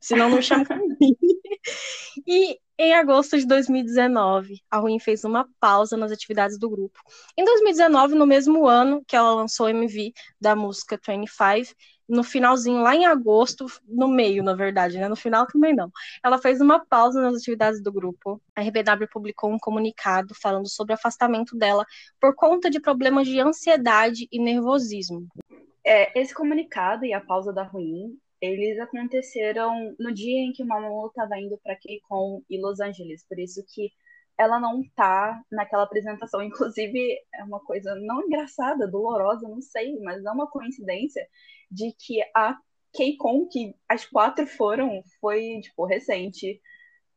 Senão 0.00 0.28
não 0.28 0.42
chama 0.42 0.64
e 2.26 2.58
em 2.78 2.92
agosto 2.92 3.38
de 3.38 3.46
2019, 3.46 4.60
a 4.70 4.76
Ruim 4.76 4.98
fez 4.98 5.24
uma 5.24 5.48
pausa 5.58 5.96
nas 5.96 6.12
atividades 6.12 6.58
do 6.58 6.68
grupo. 6.68 7.00
Em 7.36 7.42
2019, 7.42 8.14
no 8.14 8.26
mesmo 8.26 8.66
ano 8.66 9.02
que 9.06 9.16
ela 9.16 9.32
lançou 9.34 9.66
o 9.66 9.68
MV 9.70 10.12
da 10.38 10.54
música 10.54 11.00
25, 11.02 11.74
no 12.08 12.22
finalzinho, 12.22 12.80
lá 12.80 12.94
em 12.94 13.04
agosto, 13.04 13.66
no 13.86 14.08
meio, 14.08 14.42
na 14.42 14.54
verdade, 14.54 14.98
né? 14.98 15.08
No 15.08 15.16
final 15.16 15.46
também 15.46 15.74
não. 15.74 15.90
Ela 16.24 16.38
fez 16.38 16.60
uma 16.60 16.84
pausa 16.84 17.20
nas 17.20 17.34
atividades 17.34 17.82
do 17.82 17.92
grupo. 17.92 18.40
A 18.54 18.62
RBW 18.62 19.08
publicou 19.10 19.50
um 19.50 19.58
comunicado 19.58 20.34
falando 20.34 20.68
sobre 20.68 20.92
o 20.92 20.94
afastamento 20.94 21.56
dela 21.56 21.84
por 22.20 22.34
conta 22.34 22.70
de 22.70 22.80
problemas 22.80 23.26
de 23.26 23.40
ansiedade 23.40 24.28
e 24.30 24.38
nervosismo. 24.38 25.26
É, 25.84 26.18
esse 26.18 26.34
comunicado 26.34 27.04
e 27.04 27.12
a 27.12 27.20
pausa 27.20 27.52
da 27.52 27.62
Ruim, 27.62 28.18
eles 28.40 28.78
aconteceram 28.78 29.94
no 29.98 30.12
dia 30.12 30.40
em 30.40 30.52
que 30.52 30.62
o 30.62 30.66
Mamamoo 30.66 31.06
estava 31.06 31.38
indo 31.38 31.58
para 31.62 31.76
KCON 31.76 32.42
e 32.50 32.60
Los 32.60 32.80
Angeles, 32.80 33.24
por 33.28 33.38
isso 33.38 33.64
que 33.68 33.90
ela 34.38 34.60
não 34.60 34.82
tá 34.94 35.42
naquela 35.50 35.84
apresentação. 35.84 36.42
Inclusive, 36.42 37.18
é 37.34 37.44
uma 37.44 37.60
coisa 37.60 37.94
não 37.94 38.22
engraçada, 38.22 38.86
dolorosa, 38.86 39.48
não 39.48 39.60
sei, 39.60 39.98
mas 40.00 40.24
é 40.24 40.30
uma 40.30 40.50
coincidência 40.50 41.26
de 41.70 41.92
que 41.98 42.20
a 42.34 42.58
KCON, 42.92 43.46
que 43.48 43.74
as 43.88 44.04
quatro 44.04 44.46
foram, 44.46 45.02
foi, 45.20 45.60
tipo, 45.60 45.84
recente. 45.84 46.60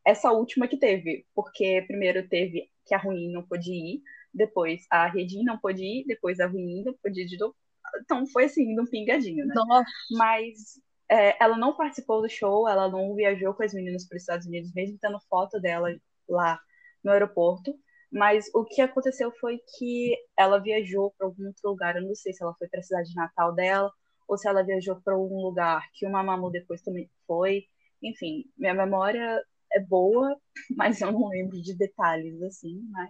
Essa 0.06 0.32
última 0.32 0.68
que 0.68 0.78
teve, 0.78 1.26
porque 1.36 1.84
primeiro 1.88 2.28
teve 2.28 2.70
que 2.86 2.96
a 2.96 2.98
Ruim 2.98 3.32
não 3.32 3.44
pôde 3.44 3.72
ir, 3.72 4.02
depois 4.34 4.86
a 4.90 5.08
Redin 5.08 5.44
não 5.44 5.58
pôde 5.58 5.84
ir, 5.84 6.06
depois 6.08 6.40
a 6.40 6.48
Ruim 6.48 6.84
não 6.84 6.94
pôde 6.94 7.22
ir 7.22 7.26
de 7.26 7.38
novo. 7.38 7.56
Então 8.02 8.26
foi 8.28 8.46
assim, 8.46 8.80
um 8.80 8.86
pingadinho, 8.86 9.46
né? 9.46 9.54
Nossa. 9.56 9.86
Mas 10.12 10.80
é, 11.10 11.44
ela 11.44 11.58
não 11.58 11.76
participou 11.76 12.22
do 12.22 12.30
show, 12.30 12.68
ela 12.68 12.90
não 12.90 13.16
viajou 13.16 13.54
com 13.54 13.64
as 13.64 13.74
meninas 13.74 14.08
para 14.08 14.16
os 14.16 14.24
Estados 14.24 14.48
Unidos, 14.48 14.74
mesmo 14.74 14.98
tendo 15.00 15.20
foto 15.30 15.60
dela 15.60 15.96
lá 16.28 16.60
no 17.04 17.12
aeroporto. 17.12 17.74
Mas 18.12 18.46
o 18.54 18.66
que 18.66 18.82
aconteceu 18.82 19.32
foi 19.40 19.60
que 19.78 20.16
ela 20.36 20.60
viajou 20.60 21.14
para 21.18 21.28
algum 21.28 21.48
outro 21.48 21.70
lugar. 21.70 21.96
Eu 21.96 22.04
não 22.04 22.16
sei 22.16 22.34
se 22.34 22.44
ela 22.44 22.56
foi 22.56 22.68
para 22.68 22.80
a 22.80 22.84
cidade 22.84 23.14
natal 23.14 23.54
dela 23.54 23.92
ou 24.28 24.38
se 24.38 24.48
ela 24.48 24.64
viajou 24.64 25.00
para 25.02 25.14
algum 25.14 25.42
lugar 25.42 25.84
que 25.94 26.06
o 26.06 26.12
Mamamoo 26.12 26.52
depois 26.52 26.82
também 26.82 27.10
foi. 27.28 27.66
Enfim, 28.02 28.46
minha 28.58 28.74
memória 28.74 29.44
é 29.72 29.80
boa, 29.80 30.40
mas 30.76 31.02
eu 31.02 31.12
não 31.12 31.28
lembro 31.28 31.62
de 31.62 31.76
detalhes 31.76 32.42
assim, 32.44 32.82
mas 32.92 33.10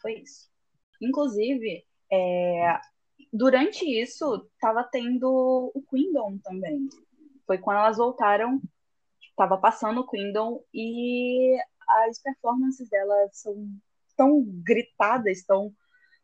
foi 0.00 0.20
isso. 0.20 0.50
Inclusive, 1.00 1.84
é, 2.10 2.80
durante 3.32 3.84
isso, 3.84 4.48
estava 4.54 4.84
tendo 4.84 5.72
o 5.74 5.82
Queendom 5.88 6.38
também. 6.38 6.88
Foi 7.46 7.58
quando 7.58 7.78
elas 7.78 7.96
voltaram, 7.96 8.60
estava 9.30 9.56
passando 9.56 10.00
o 10.00 10.06
Queendom 10.06 10.62
e 10.74 11.56
as 11.88 12.20
performances 12.20 12.88
delas 12.88 13.30
são 13.38 13.56
tão 14.16 14.44
gritadas, 14.64 15.44
tão 15.44 15.72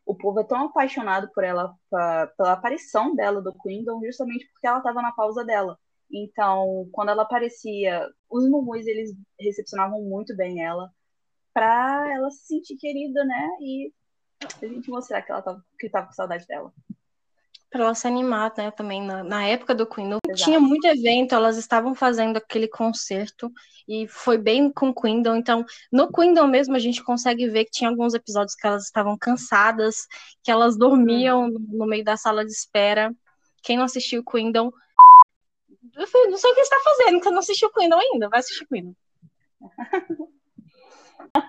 o 0.07 0.15
povo 0.17 0.41
é 0.41 0.45
tão 0.45 0.65
apaixonado 0.67 1.31
por 1.35 1.45
ela, 1.45 1.75
pra, 1.91 2.29
pela 2.29 2.53
aparição 2.53 3.15
dela 3.15 3.43
do 3.43 3.53
Queendom, 3.61 4.03
justamente 4.05 4.49
porque 4.53 4.67
ela 4.67 4.79
estava 4.79 5.03
na 5.03 5.12
pausa 5.12 5.45
dela. 5.45 5.79
Então, 6.11 6.88
quando 6.93 7.11
ela 7.11 7.25
aparecia, 7.25 8.09
os 8.31 8.49
mumus 8.49 8.87
eles 8.87 9.12
recepcionavam 9.38 10.00
muito 10.03 10.35
bem 10.37 10.62
ela. 10.65 10.91
pra 11.55 12.11
ela 12.12 12.31
se 12.31 12.47
sentir 12.47 12.77
querida, 12.77 13.25
né? 13.25 13.49
E 13.61 13.93
a 14.62 14.67
gente 14.67 14.91
mostrar 14.91 15.23
que 15.23 15.33
ela 15.33 15.43
tava, 15.43 15.65
que 15.79 15.91
tava 15.91 16.07
com 16.09 16.12
saudade 16.15 16.47
dela 16.47 16.73
para 17.70 17.84
ela 17.84 17.94
se 17.94 18.06
animar, 18.06 18.52
né, 18.56 18.70
também 18.70 19.02
na, 19.02 19.22
na 19.22 19.46
época 19.46 19.75
do 19.75 19.87
Queen. 19.87 20.08
Não 20.08 20.18
tinha 20.34 20.58
muito 20.58 20.87
evento, 20.87 21.34
elas 21.34 21.56
estavam 21.56 21.94
fazendo 21.94 22.38
aquele 22.38 22.66
concerto 22.66 23.52
e 23.87 24.06
foi 24.08 24.38
bem 24.38 24.70
com 24.72 24.94
Queendom. 24.94 25.37
Então, 25.37 25.64
no 25.92 26.10
Queendom 26.10 26.46
mesmo 26.46 26.75
a 26.75 26.78
gente 26.78 27.02
consegue 27.02 27.48
ver 27.48 27.64
que 27.64 27.72
tinha 27.72 27.90
alguns 27.90 28.14
episódios 28.14 28.54
que 28.54 28.66
elas 28.66 28.84
estavam 28.84 29.16
cansadas, 29.18 30.06
que 30.42 30.50
elas 30.50 30.76
dormiam 30.76 31.46
hum. 31.46 31.66
no 31.68 31.87
meio 31.87 32.04
da 32.04 32.16
sala 32.16 32.44
de 32.44 32.52
espera. 32.52 33.14
Quem 33.62 33.76
não 33.76 33.84
assistiu 33.84 34.25
Queendom, 34.25 34.70
não 35.94 36.37
sei 36.37 36.50
o 36.50 36.54
que 36.54 36.60
está 36.60 36.76
fazendo, 36.82 37.20
que 37.20 37.30
não 37.30 37.38
assistiu 37.38 37.70
Queendom 37.70 37.98
ainda, 37.98 38.28
vai 38.28 38.40
assistir 38.40 38.66
Queendom. 38.66 38.94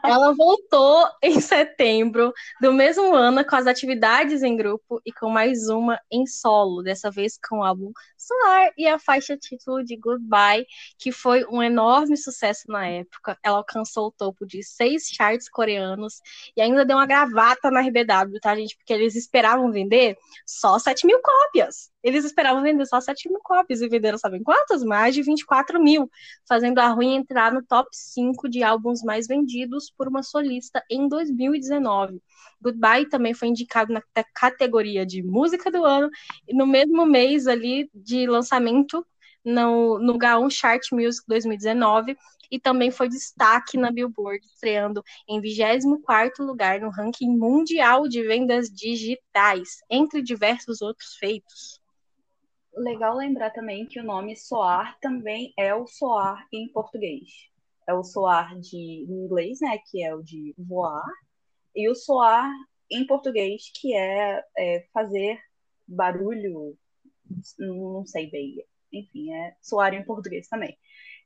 Ela 0.03 0.33
voltou 0.33 1.07
em 1.21 1.39
setembro 1.41 2.33
do 2.61 2.73
mesmo 2.73 3.13
ano 3.13 3.45
com 3.45 3.55
as 3.55 3.67
atividades 3.67 4.43
em 4.43 4.55
grupo 4.55 5.01
e 5.05 5.11
com 5.11 5.29
mais 5.29 5.69
uma 5.69 5.99
em 6.11 6.25
solo, 6.25 6.81
dessa 6.81 7.11
vez 7.11 7.37
com 7.37 7.59
o 7.59 7.63
álbum 7.63 7.91
Solar 8.17 8.71
e 8.77 8.87
a 8.87 8.99
faixa 8.99 9.37
título 9.37 9.83
de 9.83 9.95
Goodbye, 9.95 10.65
que 10.97 11.11
foi 11.11 11.45
um 11.45 11.63
enorme 11.63 12.17
sucesso 12.17 12.63
na 12.67 12.87
época. 12.87 13.37
Ela 13.43 13.57
alcançou 13.57 14.07
o 14.07 14.11
topo 14.11 14.45
de 14.45 14.61
seis 14.63 15.07
charts 15.07 15.49
coreanos 15.49 16.21
e 16.55 16.61
ainda 16.61 16.85
deu 16.85 16.97
uma 16.97 17.05
gravata 17.05 17.71
na 17.71 17.81
RBW, 17.81 18.39
tá, 18.41 18.55
gente? 18.55 18.75
Porque 18.77 18.93
eles 18.93 19.15
esperavam 19.15 19.71
vender 19.71 20.17
só 20.45 20.77
7 20.77 21.05
mil 21.07 21.19
cópias. 21.21 21.91
Eles 22.01 22.23
esperavam 22.23 22.63
vender 22.63 22.85
só 22.85 23.01
7 23.01 23.29
mil 23.29 23.39
cópias 23.43 23.81
e 23.81 23.89
venderam, 23.89 24.17
sabem 24.17 24.41
quantas? 24.41 24.83
Mais 24.83 25.13
de 25.13 25.21
24 25.21 25.81
mil, 25.81 26.09
fazendo 26.47 26.79
a 26.79 26.87
Ruim 26.87 27.15
entrar 27.15 27.51
no 27.51 27.61
top 27.61 27.89
5 27.91 28.47
de 28.47 28.63
álbuns 28.63 29.01
mais 29.03 29.27
vendidos 29.27 29.91
por 29.97 30.07
uma 30.07 30.23
solista 30.23 30.81
em 30.89 31.09
2019. 31.09 32.21
Goodbye 32.61 33.09
também 33.09 33.33
foi 33.33 33.49
indicado 33.49 33.91
na 33.91 34.01
categoria 34.33 35.05
de 35.05 35.21
música 35.21 35.69
do 35.69 35.83
ano 35.83 36.09
e 36.47 36.55
no 36.55 36.65
mesmo 36.65 37.05
mês 37.05 37.47
ali 37.47 37.89
de 37.93 38.25
lançamento 38.27 39.05
no, 39.43 39.99
no 39.99 40.17
Gaon 40.17 40.49
Chart 40.49 40.81
Music 40.91 41.25
2019 41.27 42.17
e 42.51 42.59
também 42.59 42.91
foi 42.91 43.09
destaque 43.09 43.77
na 43.77 43.91
Billboard, 43.91 44.43
estreando 44.45 45.03
em 45.27 45.39
24º 45.41 46.39
lugar 46.39 46.79
no 46.79 46.89
ranking 46.89 47.37
mundial 47.37 48.07
de 48.07 48.23
vendas 48.23 48.69
digitais, 48.69 49.79
entre 49.89 50.21
diversos 50.21 50.81
outros 50.81 51.15
feitos 51.15 51.78
legal 52.79 53.15
lembrar 53.15 53.51
também 53.51 53.85
que 53.85 53.99
o 53.99 54.03
nome 54.03 54.35
soar 54.35 54.97
também 54.99 55.53
é 55.57 55.75
o 55.75 55.85
soar 55.85 56.47
em 56.51 56.67
português. 56.69 57.29
É 57.87 57.93
o 57.93 58.03
soar 58.03 58.57
de 58.59 58.77
em 58.77 59.25
inglês, 59.25 59.59
né, 59.61 59.77
que 59.89 60.03
é 60.03 60.13
o 60.15 60.21
de 60.21 60.53
voar, 60.57 61.05
e 61.75 61.89
o 61.89 61.95
soar 61.95 62.51
em 62.89 63.05
português, 63.05 63.71
que 63.75 63.95
é, 63.95 64.43
é 64.57 64.87
fazer 64.93 65.39
barulho, 65.87 66.77
não 67.57 68.05
sei 68.05 68.29
bem, 68.29 68.63
enfim, 68.91 69.31
é 69.33 69.55
soar 69.61 69.93
em 69.93 70.05
português 70.05 70.47
também. 70.47 70.77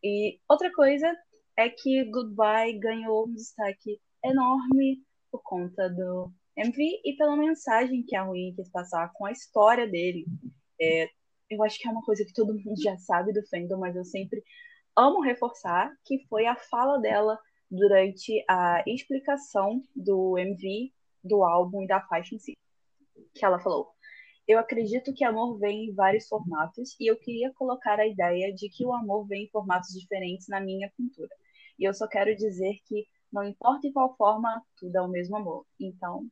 E 0.04 0.40
outra 0.50 0.72
coisa 0.74 1.14
é 1.58 1.70
que 1.70 2.04
Goodbye 2.06 2.80
ganhou 2.80 3.28
um 3.28 3.34
destaque 3.34 4.00
enorme 4.24 5.02
por 5.32 5.42
conta 5.44 5.90
do 5.90 6.32
MV 6.56 7.02
e 7.04 7.16
pela 7.18 7.36
mensagem 7.36 8.04
que 8.04 8.16
a 8.16 8.24
Ruin 8.24 8.54
quis 8.56 8.70
passar 8.70 9.12
com 9.14 9.26
a 9.26 9.32
história 9.32 9.88
dele. 9.88 10.26
É, 10.80 11.10
eu 11.50 11.64
acho 11.64 11.80
que 11.80 11.88
é 11.88 11.92
uma 11.92 12.04
coisa 12.04 12.26
que 12.26 12.34
todo 12.34 12.54
mundo 12.54 12.82
já 12.82 12.98
sabe 12.98 13.34
do 13.34 13.46
fandom, 13.48 13.78
mas 13.78 13.96
eu 13.96 14.04
sempre 14.04 14.44
amo 14.96 15.22
reforçar, 15.22 15.92
que 16.06 16.26
foi 16.28 16.46
a 16.46 16.56
fala 16.56 17.00
dela 17.00 17.40
durante 17.70 18.44
a 18.48 18.84
explicação 18.86 19.82
do 19.96 20.38
MV, 20.38 20.92
do 21.24 21.44
álbum 21.44 21.84
e 21.84 21.88
da 21.88 22.02
faixa 22.02 22.36
em 22.36 22.40
si. 22.40 22.54
Que 23.34 23.46
ela 23.46 23.60
falou: 23.60 23.92
Eu 24.48 24.60
acredito 24.60 25.14
que 25.14 25.24
amor 25.24 25.58
vem 25.58 25.86
em 25.86 25.94
vários 25.94 26.28
formatos 26.28 26.96
e 27.00 27.10
eu 27.10 27.18
queria 27.18 27.52
colocar 27.54 28.00
a 28.00 28.08
ideia 28.08 28.54
de 28.54 28.70
que 28.70 28.86
o 28.86 28.94
amor 28.94 29.28
vem 29.28 29.46
em 29.46 29.50
formatos 29.50 29.90
diferentes 29.90 30.48
na 30.48 30.60
minha 30.60 30.92
pintura. 30.96 31.34
E 31.80 31.84
eu 31.84 31.94
só 31.94 32.08
quero 32.08 32.36
dizer 32.36 32.78
que 32.86 33.06
não 33.32 33.44
importa 33.44 33.88
em 33.88 33.92
qual 33.92 34.16
forma, 34.16 34.64
tudo 34.78 34.96
é 34.96 35.02
o 35.02 35.08
mesmo 35.08 35.36
amor. 35.36 35.66
Então, 35.80 36.28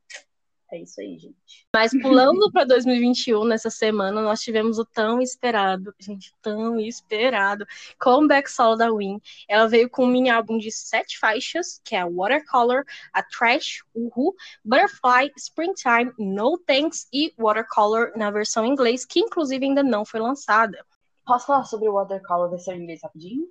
é 0.75 0.81
isso 0.81 1.01
aí, 1.01 1.17
gente. 1.17 1.67
Mas 1.73 1.91
pulando 2.01 2.51
para 2.51 2.65
2021, 2.65 3.43
nessa 3.45 3.69
semana, 3.69 4.21
nós 4.21 4.41
tivemos 4.41 4.79
o 4.79 4.85
tão 4.85 5.21
esperado, 5.21 5.93
gente, 5.99 6.33
tão 6.41 6.79
esperado, 6.79 7.65
comeback 7.99 8.49
solo 8.49 8.75
da 8.75 8.91
Win. 8.91 9.19
Ela 9.47 9.67
veio 9.67 9.89
com 9.89 10.05
um 10.05 10.07
mini 10.07 10.29
álbum 10.29 10.57
de 10.57 10.71
sete 10.71 11.19
faixas, 11.19 11.81
que 11.83 11.95
é 11.95 12.05
Watercolor, 12.05 12.83
a 13.13 13.23
Trash, 13.23 13.83
Uhu, 13.93 14.33
Butterfly, 14.63 15.31
Springtime, 15.37 16.13
No 16.17 16.57
Thanks 16.57 17.07
e 17.11 17.33
Watercolor 17.37 18.11
na 18.15 18.31
versão 18.31 18.65
em 18.65 18.71
inglês, 18.71 19.05
que 19.05 19.19
inclusive 19.19 19.65
ainda 19.65 19.83
não 19.83 20.05
foi 20.05 20.19
lançada. 20.19 20.85
Posso 21.25 21.47
falar 21.47 21.63
sobre 21.65 21.87
o 21.89 21.93
Watercolor 21.93 22.49
versão 22.49 22.73
em 22.73 22.81
inglês 22.81 23.01
rapidinho? 23.03 23.47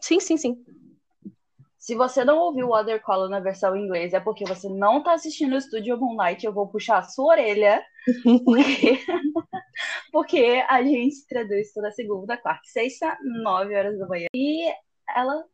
Sim, 0.00 0.20
sim, 0.20 0.36
sim. 0.36 0.64
Se 1.86 1.94
você 1.94 2.24
não 2.24 2.38
ouviu 2.38 2.66
o 2.66 2.70
Watercolor 2.70 3.28
na 3.28 3.38
versão 3.38 3.76
em 3.76 3.84
inglês, 3.84 4.12
é 4.12 4.18
porque 4.18 4.44
você 4.44 4.68
não 4.68 5.04
tá 5.04 5.12
assistindo 5.12 5.52
o 5.52 5.56
Estúdio 5.56 5.96
Moonlight. 5.96 6.44
Eu 6.44 6.52
vou 6.52 6.66
puxar 6.66 6.98
a 6.98 7.02
sua 7.04 7.34
orelha. 7.34 7.80
Porque, 8.44 8.98
porque 10.10 10.64
a 10.68 10.82
gente 10.82 11.24
traduz 11.28 11.72
toda 11.72 11.92
segunda, 11.92 12.36
quarta 12.36 12.62
e 12.66 12.70
sexta, 12.70 13.16
nove 13.22 13.76
horas 13.76 13.96
da 14.00 14.06
manhã. 14.08 14.26
E 14.34 14.68
elas 15.14 15.44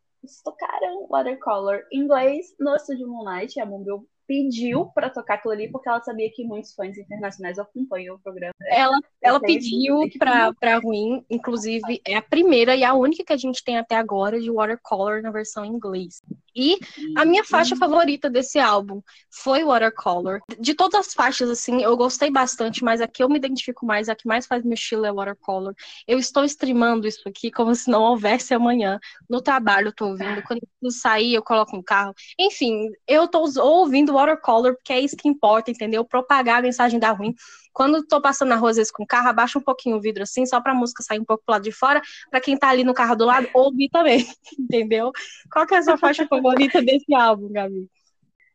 tocaram 0.43 1.07
Watercolor 1.11 1.83
em 1.93 1.99
inglês 1.99 2.47
no 2.59 2.75
Estúdio 2.77 3.09
Moonlight. 3.09 3.61
A 3.61 3.67
Mumble 3.67 4.09
pediu 4.27 4.87
para 4.95 5.11
tocar 5.11 5.35
aquilo 5.35 5.53
ali 5.53 5.71
porque 5.71 5.89
ela 5.89 6.01
sabia 6.01 6.31
que 6.33 6.45
muitos 6.45 6.75
fãs 6.75 6.97
internacionais 6.97 7.59
acompanham 7.59 8.17
o 8.17 8.19
programa. 8.19 8.53
Ela, 8.69 8.99
ela 9.21 9.41
pediu 9.41 10.09
para 10.19 10.79
Ruim, 10.79 11.25
inclusive 11.31 12.01
é 12.07 12.17
a 12.17 12.23
primeira 12.23 12.75
e 12.75 12.85
a 12.85 12.95
única 12.95 13.25
que 13.25 13.33
a 13.33 13.37
gente 13.37 13.63
tem 13.63 13.79
até 13.79 13.97
agora 13.97 14.41
de 14.41 14.51
Watercolor 14.51 15.23
na 15.23 15.31
versão 15.31 15.65
em 15.65 15.71
inglês. 15.71 16.23
E 16.55 16.79
a 17.17 17.25
minha 17.25 17.45
faixa 17.45 17.75
favorita 17.75 18.29
desse 18.29 18.59
álbum 18.59 19.01
foi 19.31 19.65
Watercolor. 19.65 20.41
De 20.59 20.75
todas 20.75 21.07
as 21.07 21.15
faixas, 21.15 21.49
assim, 21.49 21.83
eu 21.83 21.97
gostei 21.97 22.31
bastante, 22.31 22.85
mas 22.85 23.01
a 23.01 23.09
que 23.09 23.23
eu 23.23 23.29
me 23.29 23.39
identifico 23.39 23.87
mais, 23.87 24.09
a 24.09 24.15
que 24.15 24.27
mais 24.27 24.47
faz 24.47 24.63
meu 24.63 24.75
estilo 24.75 25.07
é 25.07 25.13
Watercolor. 25.13 25.75
Eu 26.07 26.19
estou 26.19 26.45
streamando 26.45 27.07
isso 27.07 27.27
aqui 27.27 27.51
como 27.51 27.75
se 27.75 27.91
não 27.91 28.03
houvesse 28.03 28.55
amanhã. 28.55 28.99
No 29.29 29.41
trabalho 29.41 29.89
eu 29.89 29.95
tô 29.95 30.09
ouvindo, 30.09 30.43
quando 30.43 30.61
eu 30.63 30.69
sair 30.91 31.35
eu 31.35 31.43
coloco 31.43 31.77
no 31.77 31.83
carro. 31.83 32.15
Enfim, 32.39 32.91
eu 33.07 33.29
tô 33.29 33.45
ouvindo 33.61 34.15
Watercolor 34.15 34.75
porque 34.75 34.93
é 34.93 35.01
isso 35.01 35.17
que 35.17 35.29
importa, 35.29 35.71
entendeu? 35.71 36.05
Propagar 36.05 36.59
a 36.59 36.63
mensagem 36.63 36.99
da 36.99 37.11
ruim. 37.11 37.35
Quando 37.73 38.07
tô 38.07 38.21
passando 38.21 38.51
na 38.51 38.57
rua, 38.57 38.71
às 38.71 38.77
vezes, 38.77 38.93
com 38.93 39.03
o 39.03 39.07
carro, 39.07 39.29
abaixa 39.29 39.59
um 39.59 39.63
pouquinho 39.63 39.97
o 39.97 40.01
vidro 40.01 40.23
assim, 40.23 40.45
só 40.45 40.61
pra 40.61 40.75
música 40.75 41.03
sair 41.03 41.21
um 41.21 41.25
pouco 41.25 41.43
pro 41.45 41.53
lado 41.55 41.63
de 41.63 41.73
fora, 41.73 42.03
pra 42.31 42.41
quem 42.41 42.57
tá 42.57 42.69
ali 42.69 42.85
no 42.85 42.93
carro 42.93 43.17
do 43.17 43.25
lado, 43.25 43.49
ouvir 43.55 43.89
também, 43.89 44.27
entendeu? 44.59 45.11
Qual 45.51 45.67
que 45.67 45.75
é 45.75 45.79
a 45.79 45.83
sua 45.83 45.97
faixa 45.97 46.27
favorita 46.27 46.83
desse 46.83 47.15
álbum, 47.15 47.51
Gabi? 47.51 47.89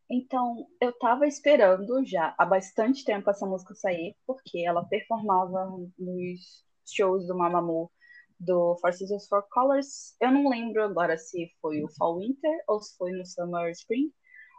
Então, 0.09 0.67
eu 0.79 0.93
tava 0.93 1.27
esperando 1.27 2.05
já 2.05 2.33
há 2.37 2.45
bastante 2.45 3.03
tempo 3.03 3.29
essa 3.29 3.45
música 3.45 3.75
sair, 3.75 4.15
porque 4.25 4.59
ela 4.65 4.85
performava 4.85 5.69
nos 5.97 6.63
shows 6.85 7.27
do 7.27 7.35
Mamamoo 7.35 7.91
do 8.39 8.77
Four 8.79 8.93
Seasons 8.93 9.27
Four 9.27 9.43
Colors. 9.49 10.15
Eu 10.21 10.31
não 10.31 10.49
lembro 10.49 10.83
agora 10.83 11.17
se 11.17 11.51
foi 11.61 11.83
o 11.83 11.89
Fall 11.89 12.19
Winter 12.19 12.63
ou 12.67 12.79
se 12.81 12.95
foi 12.97 13.11
no 13.11 13.25
Summer 13.25 13.71
Spring, 13.71 14.11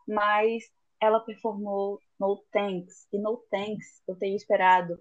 mas 0.06 0.64
ela 1.00 1.20
performou 1.20 2.00
No 2.18 2.42
Thanks. 2.52 3.06
E 3.12 3.18
No 3.18 3.36
Thanks 3.50 4.02
eu 4.08 4.16
tenho 4.16 4.36
esperado 4.36 5.00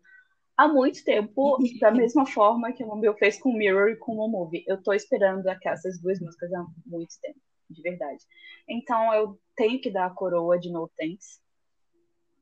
há 0.56 0.68
muito 0.68 1.04
tempo, 1.04 1.58
da 1.80 1.92
mesma 1.92 2.26
forma 2.26 2.72
que 2.72 2.84
a 2.84 2.88
Mobile 2.88 3.18
fez 3.18 3.40
com 3.40 3.54
Mirror 3.54 3.90
e 3.90 3.98
com 3.98 4.16
o 4.18 4.28
Movie. 4.28 4.64
Eu 4.68 4.82
tô 4.82 4.94
esperando 4.94 5.48
essas 5.48 6.00
duas 6.02 6.20
músicas 6.20 6.54
há 6.54 6.66
muito 6.86 7.14
tempo, 7.22 7.40
de 7.70 7.82
verdade. 7.82 8.24
Então 8.68 9.14
eu 9.14 9.40
tenho 9.56 9.80
que 9.82 9.92
dar 9.92 10.08
a 10.08 10.14
coroa 10.14 10.60
de 10.60 10.72
No 10.72 10.90
Thanks. 10.98 11.42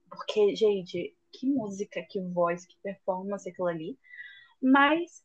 Porque, 0.10 0.56
gente, 0.56 1.16
que 1.34 1.48
música, 1.48 2.06
que 2.10 2.22
voz, 2.22 2.66
que 2.66 2.76
performance 2.82 3.50
aquilo 3.50 3.68
ali. 3.68 3.98
Mas 4.62 5.24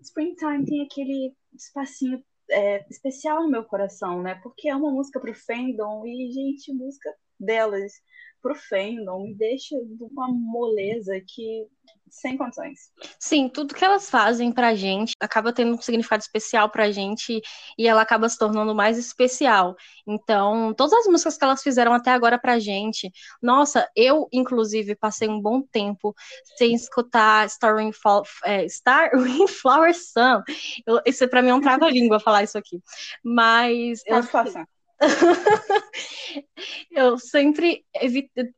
Springtime 0.00 0.64
tem 0.64 0.82
aquele 0.82 1.34
espacinho 1.54 2.22
é, 2.50 2.86
especial 2.90 3.42
no 3.42 3.50
meu 3.50 3.64
coração, 3.64 4.22
né? 4.22 4.34
Porque 4.42 4.68
é 4.68 4.76
uma 4.76 4.90
música 4.90 5.20
pro 5.20 5.34
fandom 5.34 6.04
e, 6.06 6.30
gente, 6.32 6.72
música 6.72 7.14
delas 7.38 7.92
pro 8.40 8.54
fandom 8.54 9.24
me 9.24 9.34
deixa 9.34 9.76
de 9.76 10.04
uma 10.04 10.28
moleza 10.28 11.20
que 11.26 11.66
sem 12.10 12.36
condições. 12.36 12.90
Sim, 13.18 13.48
tudo 13.48 13.74
que 13.74 13.84
elas 13.84 14.10
fazem 14.10 14.52
pra 14.52 14.74
gente 14.74 15.12
acaba 15.20 15.52
tendo 15.52 15.74
um 15.74 15.80
significado 15.80 16.20
especial 16.20 16.68
pra 16.68 16.90
gente 16.90 17.40
e 17.78 17.88
ela 17.88 18.02
acaba 18.02 18.28
se 18.28 18.36
tornando 18.36 18.74
mais 18.74 18.98
especial. 18.98 19.76
Então, 20.06 20.74
todas 20.74 20.92
as 20.92 21.06
músicas 21.06 21.38
que 21.38 21.44
elas 21.44 21.62
fizeram 21.62 21.92
até 21.92 22.10
agora 22.10 22.38
pra 22.38 22.58
gente, 22.58 23.10
nossa, 23.40 23.88
eu, 23.94 24.28
inclusive, 24.32 24.96
passei 24.96 25.28
um 25.28 25.40
bom 25.40 25.62
tempo 25.62 26.14
sem 26.58 26.74
escutar 26.74 27.46
Starring 27.46 27.92
Fall, 27.92 28.24
é, 28.44 28.68
Star 28.68 29.10
Flower 29.60 29.94
Sun. 29.94 30.42
Eu, 30.86 31.00
isso 31.06 31.26
pra 31.28 31.42
mim 31.42 31.50
é 31.50 31.54
um 31.54 31.60
trava-língua 31.60 32.18
falar 32.18 32.42
isso 32.42 32.58
aqui. 32.58 32.80
Mas. 33.22 34.02
Pode 34.04 34.26
eu, 34.26 34.32
passar 34.32 34.66
eu 36.90 37.18
sempre 37.18 37.84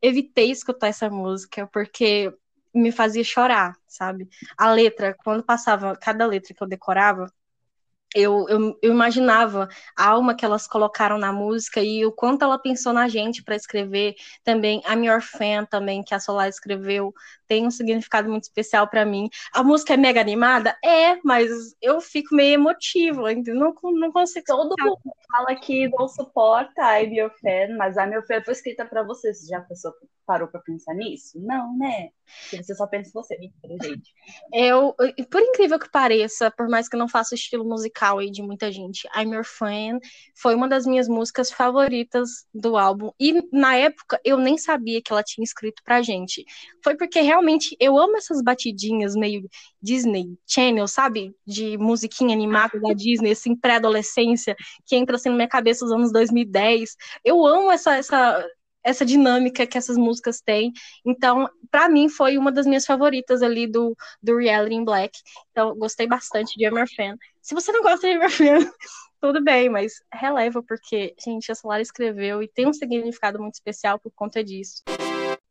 evitei 0.03 0.51
escutar 0.51 0.89
essa 0.89 1.09
música 1.09 1.67
porque 1.69 2.33
me 2.75 2.91
fazia 2.91 3.23
chorar, 3.23 3.77
sabe? 3.87 4.29
A 4.57 4.73
letra, 4.73 5.15
quando 5.25 5.45
passava 5.45 5.97
cada 5.97 6.27
letra 6.27 6.55
que 6.55 6.63
eu 6.63 6.69
decorava, 6.69 7.33
eu, 8.15 8.47
eu, 8.49 8.79
eu, 8.83 8.93
imaginava 8.93 9.69
a 9.97 10.09
alma 10.09 10.35
que 10.35 10.45
elas 10.45 10.67
colocaram 10.67 11.19
na 11.19 11.33
música 11.33 11.81
e 11.81 12.05
o 12.05 12.13
quanto 12.13 12.45
ela 12.45 12.59
pensou 12.59 12.93
na 12.93 13.09
gente 13.09 13.43
para 13.43 13.57
escrever. 13.57 14.15
Também 14.45 14.83
a 14.85 14.95
Your 14.95 15.21
Fan, 15.21 15.65
também, 15.65 16.03
que 16.03 16.15
a 16.15 16.21
Solar 16.21 16.49
escreveu, 16.49 17.13
tem 17.47 17.67
um 17.67 17.71
significado 17.71 18.29
muito 18.29 18.45
especial 18.45 18.89
para 18.89 19.05
mim. 19.05 19.29
A 19.53 19.63
música 19.63 19.95
é 19.95 19.97
mega 19.97 20.21
animada? 20.21 20.77
É, 20.85 21.17
mas 21.25 21.51
eu 21.81 22.01
fico 22.01 22.35
meio 22.35 22.55
emotiva? 22.55 23.23
Não, 23.35 23.75
não 23.83 24.13
consigo. 24.13 24.45
Todo 24.47 24.75
mundo 24.79 24.99
fala 25.31 25.55
que 25.55 25.89
não 25.89 26.09
suporta 26.09 26.83
a 26.83 27.03
I'm 27.03 27.15
Your 27.15 27.31
Fan, 27.31 27.77
mas 27.77 27.97
a 27.99 28.05
Your 28.05 28.27
Fan 28.27 28.43
foi 28.43 28.53
escrita 28.53 28.85
para 28.85 29.03
você. 29.03 29.33
Você 29.33 29.47
já 29.47 29.61
pensou, 29.61 29.93
parou 30.27 30.49
para 30.49 30.61
pensar 30.61 30.95
nisso? 30.95 31.41
Não, 31.41 31.77
né? 31.77 32.11
Porque 32.43 32.63
você 32.63 32.75
só 32.75 32.87
pensa 32.87 33.11
em 33.11 33.13
você, 33.13 33.37
gente. 33.83 34.13
Eu, 34.53 34.95
por 35.31 35.41
incrível 35.41 35.79
que 35.79 35.91
pareça, 35.91 36.51
por 36.51 36.69
mais 36.69 36.89
que 36.89 36.97
eu 36.97 36.99
não 36.99 37.09
faça 37.09 37.35
o 37.35 37.39
estilo 37.39 37.65
musical 37.65 38.19
aí 38.19 38.31
de 38.31 38.43
muita 38.43 38.71
gente, 38.71 39.09
I'm 39.17 39.35
Your 39.35 39.45
Fan 39.45 39.99
foi 40.35 40.55
uma 40.55 40.69
das 40.69 40.87
minhas 40.87 41.09
músicas 41.09 41.51
favoritas 41.51 42.47
do 42.55 42.77
álbum. 42.77 43.11
E 43.21 43.43
na 43.53 43.77
época 43.77 44.21
eu 44.25 44.39
nem 44.39 44.57
sabia 44.57 45.03
que 45.03 45.13
ela 45.13 45.23
tinha 45.23 45.45
escrito 45.45 45.83
pra 45.85 46.03
gente. 46.03 46.45
Foi 46.83 46.97
porque 46.97 47.21
realmente 47.21 47.77
eu 47.79 47.99
amo 47.99 48.17
essas 48.17 48.43
batidinhas 48.43 49.15
meio 49.15 49.49
Disney 49.81 50.37
Channel, 50.47 50.87
sabe? 50.89 51.35
De 51.47 51.77
musiquinha 51.79 52.35
animada 52.35 52.81
da 52.81 52.93
Disney, 52.93 53.33
assim, 53.33 53.57
pré-adolescência, 53.57 54.57
que 54.87 54.97
entra 54.97 55.17
assim 55.17 55.29
na 55.29 55.37
minha 55.37 55.49
cabeça 55.49 55.85
nos 55.85 55.93
anos 55.93 56.13
2010. 56.13 56.97
Eu 57.25 57.45
amo 57.47 57.71
essa, 57.71 57.97
essa 57.97 58.47
essa 58.85 59.05
dinâmica 59.05 59.67
que 59.67 59.79
essas 59.79 59.97
músicas 59.97 60.41
têm. 60.41 60.73
Então, 61.05 61.49
para 61.71 61.89
mim, 61.89 62.09
foi 62.09 62.39
uma 62.39 62.51
das 62.53 62.67
minhas 62.67 62.85
favoritas 62.85 63.43
ali 63.43 63.67
do, 63.67 63.97
do 64.23 64.37
Reality 64.37 64.75
in 64.75 64.85
Black. 64.85 65.19
Então, 65.51 65.75
gostei 65.77 66.07
bastante 66.07 66.57
de 66.57 66.65
Emer 66.65 66.89
Fan. 66.95 67.17
Se 67.41 67.55
você 67.55 67.73
não 67.73 67.83
gosta 67.83 68.07
de 68.07 68.15
Emer 68.15 68.31
Fan, 68.33 68.71
tudo 69.21 69.43
bem, 69.43 69.69
mas 69.69 70.03
releva, 70.13 70.63
porque, 70.63 71.15
gente, 71.23 71.51
a 71.53 71.55
Solar 71.55 71.81
escreveu 71.81 72.43
e 72.43 72.49
tem 72.49 72.67
um 72.67 72.73
significado 72.73 73.41
muito 73.41 73.55
especial 73.55 73.99
por 73.99 74.13
conta 74.13 74.43
disso 74.43 74.83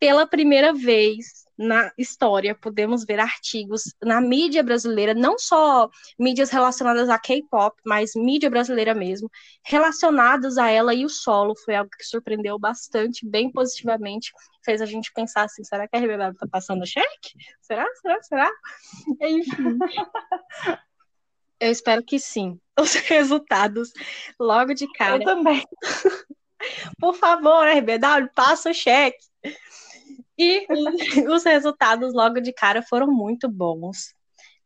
pela 0.01 0.25
primeira 0.25 0.73
vez 0.73 1.45
na 1.61 1.91
história, 1.97 2.55
podemos 2.55 3.05
ver 3.05 3.19
artigos 3.19 3.93
na 4.01 4.19
mídia 4.19 4.63
brasileira, 4.63 5.13
não 5.13 5.37
só 5.37 5.89
mídias 6.17 6.49
relacionadas 6.49 7.07
a 7.07 7.19
K-pop, 7.19 7.79
mas 7.85 8.11
mídia 8.15 8.49
brasileira 8.49 8.95
mesmo, 8.95 9.29
relacionados 9.63 10.57
a 10.57 10.69
ela 10.69 10.93
e 10.93 11.05
o 11.05 11.09
solo. 11.09 11.55
Foi 11.63 11.75
algo 11.75 11.91
que 11.91 12.03
surpreendeu 12.03 12.57
bastante, 12.57 13.25
bem 13.25 13.51
positivamente. 13.51 14.31
Fez 14.65 14.81
a 14.81 14.85
gente 14.85 15.13
pensar 15.13 15.43
assim: 15.43 15.63
será 15.63 15.87
que 15.87 15.95
a 15.95 15.99
RBW 15.99 16.37
tá 16.37 16.47
passando 16.51 16.85
cheque? 16.85 17.33
Será? 17.61 17.85
Será? 18.01 18.23
Será? 18.23 18.51
Enfim. 19.21 19.77
Eu 21.59 21.71
espero 21.71 22.03
que 22.03 22.19
sim. 22.19 22.59
Os 22.79 22.95
resultados 22.95 23.91
logo 24.39 24.73
de 24.73 24.91
cara. 24.93 25.21
Eu 25.21 25.25
também. 25.25 25.63
Por 26.99 27.15
favor, 27.15 27.67
RBW, 27.67 28.29
passa 28.33 28.71
o 28.71 28.73
cheque. 28.73 29.23
E 30.41 30.65
os 31.29 31.43
resultados 31.43 32.15
logo 32.15 32.41
de 32.41 32.51
cara 32.51 32.81
foram 32.81 33.07
muito 33.07 33.47
bons. 33.47 34.15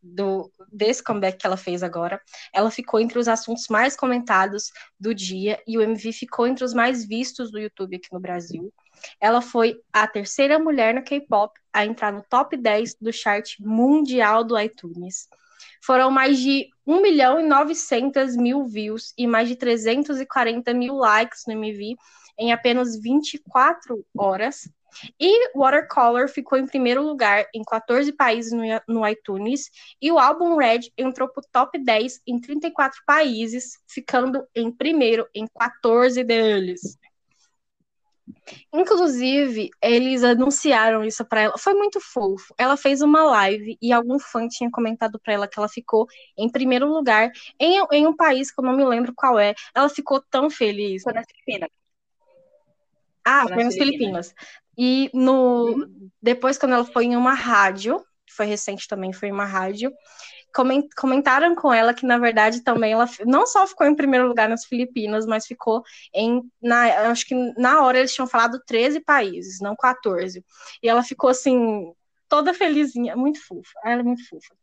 Do, 0.08 0.52
desse 0.72 1.04
comeback 1.04 1.40
que 1.40 1.48
ela 1.48 1.58
fez 1.58 1.82
agora. 1.82 2.22
Ela 2.54 2.70
ficou 2.70 3.00
entre 3.00 3.18
os 3.18 3.28
assuntos 3.28 3.68
mais 3.70 3.96
comentados 3.96 4.72
do 5.00 5.16
dia 5.16 5.60
e 5.68 5.80
o 5.80 5.82
MV 5.82 6.14
ficou 6.14 6.46
entre 6.46 6.64
os 6.64 6.76
mais 6.76 7.04
vistos 7.04 7.52
do 7.52 7.58
YouTube 7.58 7.96
aqui 7.96 8.08
no 8.14 8.20
Brasil. 8.20 8.72
Ela 9.20 9.42
foi 9.42 9.82
a 9.92 10.08
terceira 10.08 10.60
mulher 10.60 10.94
no 10.94 11.04
K-pop 11.04 11.52
a 11.74 11.84
entrar 11.84 12.14
no 12.14 12.24
top 12.30 12.56
10 12.56 12.98
do 13.02 13.12
chart 13.12 13.56
mundial 13.60 14.44
do 14.44 14.58
iTunes. 14.60 15.28
Foram 15.84 16.12
mais 16.12 16.38
de 16.38 16.70
1 16.86 17.02
milhão 17.02 17.40
e 17.40 17.44
900 17.44 18.38
mil 18.38 18.64
views 18.64 19.12
e 19.18 19.26
mais 19.26 19.48
de 19.50 19.56
340 19.56 20.72
mil 20.72 20.96
likes 20.96 21.46
no 21.48 21.54
MV 21.54 21.96
em 22.38 22.54
apenas 22.54 23.00
24 23.02 24.06
horas, 24.16 24.70
e 25.20 25.58
Watercolor 25.58 26.28
ficou 26.28 26.58
em 26.58 26.66
primeiro 26.66 27.04
lugar 27.04 27.46
em 27.54 27.64
14 27.64 28.12
países 28.14 28.52
no, 28.52 28.64
no 28.88 29.08
iTunes. 29.08 29.70
E 30.02 30.12
o 30.12 30.20
álbum 30.20 30.58
Red 30.58 30.92
entrou 30.98 31.30
para 31.30 31.42
o 31.42 31.48
top 31.52 31.78
10 31.78 32.22
em 32.28 32.40
34 32.40 33.02
países, 33.06 33.78
ficando 33.88 34.46
em 34.56 34.72
primeiro 34.72 35.28
em 35.34 35.48
14 35.48 36.24
deles. 36.24 36.98
Inclusive, 38.74 39.70
eles 39.82 40.24
anunciaram 40.24 41.04
isso 41.04 41.24
para 41.26 41.42
ela. 41.42 41.58
Foi 41.58 41.74
muito 41.74 42.00
fofo. 42.00 42.54
Ela 42.58 42.76
fez 42.76 43.02
uma 43.02 43.24
live 43.24 43.78
e 43.82 43.94
algum 43.94 44.20
fã 44.20 44.48
tinha 44.48 44.70
comentado 44.70 45.20
para 45.20 45.34
ela 45.34 45.48
que 45.48 45.58
ela 45.58 45.70
ficou 45.70 46.08
em 46.38 46.50
primeiro 46.50 46.88
lugar 46.88 47.32
em, 47.60 47.80
em, 47.92 48.08
um 48.08 48.16
país 48.16 48.52
que 48.52 48.60
eu 48.60 48.66
não 48.66 48.76
me 48.76 48.84
lembro 48.84 49.14
qual 49.16 49.40
é. 49.40 49.54
Ela 49.74 49.90
ficou 49.90 50.22
tão 50.30 50.50
feliz. 50.50 51.04
Foi 51.04 51.14
nas 51.14 51.26
Filipinas. 51.26 51.70
Ah, 53.24 53.48
foi, 53.48 53.64
nas 53.64 53.74
Filipinas. 53.74 54.28
Filipinas. 54.28 54.36
E 54.78 55.10
no 55.14 55.70
uhum. 55.70 56.10
depois, 56.22 56.58
quando 56.58 56.74
ela 56.74 56.86
foi 56.86 57.06
em 57.06 57.16
uma 57.16 57.34
rádio, 57.34 58.04
foi 58.30 58.46
recente 58.46 58.88
também, 58.88 59.14
foi 59.14 59.30
em 59.30 59.32
uma 59.32 59.46
rádio, 59.46 59.92
comentaram 60.96 61.54
com 61.56 61.74
ela 61.74 61.94
que, 61.94 62.06
na 62.06 62.18
verdade, 62.18 62.62
também 62.62 62.94
ela 62.94 63.10
não 63.26 63.46
só 63.46 63.68
ficou 63.68 63.86
em 63.86 63.96
primeiro 63.96 64.28
lugar 64.28 64.48
nas 64.48 64.66
Filipinas, 64.66 65.26
mas 65.26 65.46
ficou 65.46 65.84
em. 66.14 66.42
Na, 66.62 67.10
acho 67.10 67.26
que 67.26 67.36
na 67.58 67.82
hora 67.84 68.00
eles 68.00 68.14
tinham 68.14 68.28
falado 68.28 68.62
13 68.66 69.02
países, 69.02 69.60
não 69.60 69.76
14. 69.76 70.44
E 70.82 70.88
ela 70.88 71.04
ficou 71.04 71.30
assim, 71.30 71.92
toda 72.30 72.54
felizinha, 72.54 73.16
muito 73.16 73.46
fofa. 73.46 73.74
Ela 73.84 74.02
é 74.02 74.04
muito 74.04 74.28
fofa. 74.28 74.56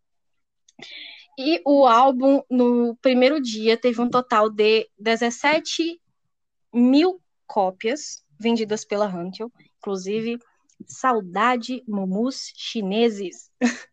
E 1.39 1.61
o 1.65 1.87
álbum, 1.87 2.43
no 2.51 2.97
primeiro 2.97 3.41
dia, 3.41 3.77
teve 3.77 4.01
um 4.01 4.09
total 4.09 4.51
de 4.51 4.89
17 4.99 6.01
mil 6.73 7.21
cópias 7.47 8.23
vendidas 8.39 8.85
pela 8.85 9.07
Hunter 9.07 9.47
Inclusive, 9.83 10.39
saudade 10.87 11.83
mumus 11.89 12.53
chineses. 12.55 13.51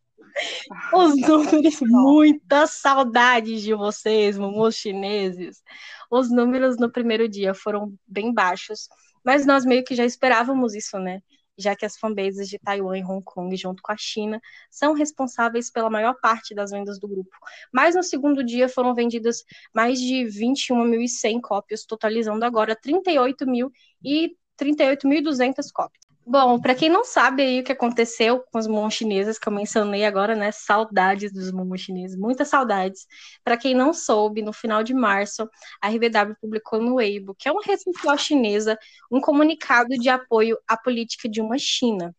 Os 0.93 1.19
números, 1.19 1.79
muitas 1.81 2.71
saudades 2.73 3.63
de 3.63 3.73
vocês, 3.73 4.37
mumus 4.37 4.75
chineses. 4.75 5.63
Os 6.11 6.29
números 6.29 6.77
no 6.77 6.91
primeiro 6.91 7.27
dia 7.27 7.55
foram 7.55 7.97
bem 8.07 8.31
baixos, 8.31 8.87
mas 9.25 9.47
nós 9.47 9.65
meio 9.65 9.83
que 9.83 9.95
já 9.95 10.05
esperávamos 10.05 10.75
isso, 10.75 10.99
né? 10.99 11.21
Já 11.57 11.75
que 11.75 11.87
as 11.87 11.97
fanbases 11.97 12.47
de 12.47 12.59
Taiwan 12.59 12.99
e 12.99 13.03
Hong 13.03 13.23
Kong, 13.23 13.53
junto 13.57 13.81
com 13.81 13.91
a 13.91 13.97
China, 13.97 14.39
são 14.69 14.93
responsáveis 14.93 15.71
pela 15.71 15.89
maior 15.89 16.15
parte 16.21 16.53
das 16.53 16.69
vendas 16.69 16.99
do 16.99 17.07
grupo. 17.07 17.35
Mas 17.73 17.95
no 17.95 18.03
segundo 18.03 18.43
dia 18.43 18.69
foram 18.69 18.93
vendidas 18.93 19.43
mais 19.73 19.99
de 19.99 20.23
21.100 20.25 21.41
cópias, 21.41 21.83
totalizando 21.83 22.45
agora 22.45 22.75
38 22.75 23.45
mil 23.47 23.71
e 24.03 24.37
38.200 24.59 25.71
cópias. 25.71 26.09
Bom, 26.31 26.61
para 26.61 26.75
quem 26.75 26.89
não 26.89 27.03
sabe 27.03 27.41
aí 27.41 27.59
o 27.59 27.63
que 27.63 27.71
aconteceu 27.71 28.43
com 28.51 28.59
os 28.59 28.67
momos 28.67 28.93
chineses, 28.93 29.39
que 29.39 29.47
eu 29.47 29.51
mencionei 29.51 30.05
agora, 30.05 30.35
né? 30.35 30.51
Saudades 30.51 31.31
dos 31.31 31.51
momos 31.51 31.81
chineses, 31.81 32.15
muitas 32.15 32.49
saudades. 32.49 33.07
Para 33.43 33.57
quem 33.57 33.73
não 33.73 33.91
soube, 33.93 34.43
no 34.43 34.53
final 34.53 34.83
de 34.83 34.93
março, 34.93 35.49
a 35.81 35.87
RBW 35.87 36.35
publicou 36.39 36.79
no 36.79 36.97
Weibo, 36.97 37.33
que 37.33 37.49
é 37.49 37.51
uma 37.51 37.63
rede 37.63 37.81
social 37.81 38.15
chinesa, 38.15 38.77
um 39.09 39.19
comunicado 39.19 39.97
de 39.97 40.07
apoio 40.07 40.55
à 40.67 40.77
política 40.77 41.27
de 41.27 41.41
uma 41.41 41.57
China. 41.57 42.15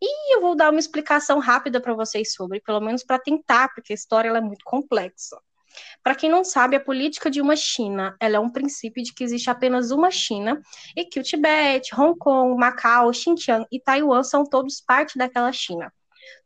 E 0.00 0.36
eu 0.36 0.40
vou 0.40 0.54
dar 0.54 0.70
uma 0.70 0.78
explicação 0.78 1.40
rápida 1.40 1.80
para 1.80 1.94
vocês 1.94 2.32
sobre, 2.32 2.60
pelo 2.60 2.80
menos 2.80 3.02
para 3.02 3.18
tentar, 3.18 3.74
porque 3.74 3.92
a 3.92 3.96
história 3.96 4.28
é 4.28 4.40
muito 4.40 4.64
complexa. 4.64 5.36
Para 6.02 6.14
quem 6.14 6.30
não 6.30 6.44
sabe, 6.44 6.76
a 6.76 6.80
política 6.80 7.30
de 7.30 7.40
uma 7.40 7.56
China 7.56 8.16
ela 8.20 8.36
é 8.36 8.40
um 8.40 8.50
princípio 8.50 9.02
de 9.02 9.12
que 9.12 9.24
existe 9.24 9.50
apenas 9.50 9.90
uma 9.90 10.10
China 10.10 10.60
e 10.96 11.04
que 11.04 11.20
o 11.20 11.22
Tibete, 11.22 11.94
Hong 11.94 12.16
Kong, 12.18 12.58
Macau, 12.58 13.12
Xinjiang 13.12 13.66
e 13.70 13.80
Taiwan 13.80 14.22
são 14.22 14.44
todos 14.44 14.80
parte 14.80 15.18
daquela 15.18 15.52
China. 15.52 15.92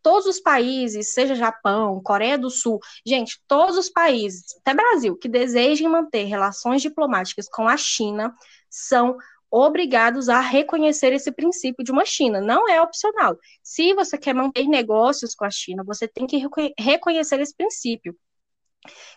Todos 0.02 0.26
os 0.26 0.40
países, 0.40 1.12
seja 1.12 1.34
Japão, 1.34 2.00
Coreia 2.02 2.36
do 2.36 2.50
Sul, 2.50 2.80
gente, 3.06 3.40
todos 3.46 3.76
os 3.76 3.88
países, 3.88 4.44
até 4.60 4.74
Brasil, 4.74 5.16
que 5.16 5.28
desejem 5.28 5.88
manter 5.88 6.24
relações 6.24 6.82
diplomáticas 6.82 7.48
com 7.48 7.68
a 7.68 7.76
China, 7.76 8.34
são 8.68 9.16
obrigados 9.50 10.28
a 10.30 10.40
reconhecer 10.40 11.12
esse 11.12 11.30
princípio 11.30 11.84
de 11.84 11.92
uma 11.92 12.06
China. 12.06 12.40
Não 12.40 12.68
é 12.68 12.80
opcional. 12.80 13.36
Se 13.62 13.92
você 13.92 14.16
quer 14.16 14.34
manter 14.34 14.66
negócios 14.66 15.34
com 15.34 15.44
a 15.44 15.50
China, 15.50 15.84
você 15.84 16.08
tem 16.08 16.26
que 16.26 16.42
reconhecer 16.78 17.38
esse 17.38 17.54
princípio 17.54 18.16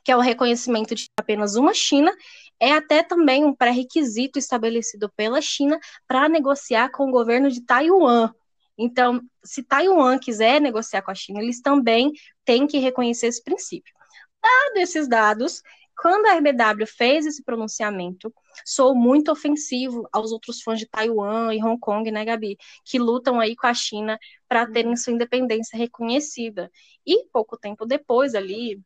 que 0.04 0.12
é 0.12 0.18
o 0.18 0.22
reconhecimento 0.22 0.94
de 0.96 1.10
apenas 1.20 1.56
uma 1.56 1.74
China, 1.74 2.16
é 2.60 2.72
até 2.72 3.04
também 3.04 3.44
um 3.44 3.54
pré-requisito 3.54 4.40
estabelecido 4.40 5.12
pela 5.16 5.42
China 5.42 5.80
para 6.08 6.30
negociar 6.30 6.90
com 6.90 7.10
o 7.10 7.12
governo 7.12 7.50
de 7.50 7.62
Taiwan. 7.62 8.32
Então, 8.78 9.22
se 9.44 9.64
Taiwan 9.64 10.18
quiser 10.20 10.60
negociar 10.60 11.02
com 11.02 11.12
a 11.12 11.16
China, 11.16 11.42
eles 11.42 11.62
também 11.62 12.12
têm 12.44 12.68
que 12.68 12.78
reconhecer 12.78 13.28
esse 13.28 13.44
princípio. 13.44 13.94
Dado 14.42 14.78
esses 14.78 15.08
dados, 15.08 15.62
quando 15.98 16.28
a 16.28 16.36
RBW 16.36 16.86
fez 16.86 17.26
esse 17.26 17.44
pronunciamento, 17.44 18.34
sou 18.66 18.94
muito 18.94 19.32
ofensivo 19.32 20.08
aos 20.12 20.32
outros 20.32 20.62
fãs 20.62 20.78
de 20.78 20.88
Taiwan 20.88 21.54
e 21.54 21.64
Hong 21.64 21.80
Kong, 21.80 22.12
né, 22.12 22.26
Gabi, 22.26 22.58
que 22.84 23.00
lutam 23.00 23.40
aí 23.40 23.56
com 23.56 23.68
a 23.68 23.74
China 23.74 24.20
para 24.48 24.70
terem 24.70 24.96
sua 24.98 25.14
independência 25.14 25.78
reconhecida. 25.78 26.70
E 27.06 27.26
pouco 27.32 27.58
tempo 27.58 27.86
depois 27.86 28.36
ali, 28.36 28.80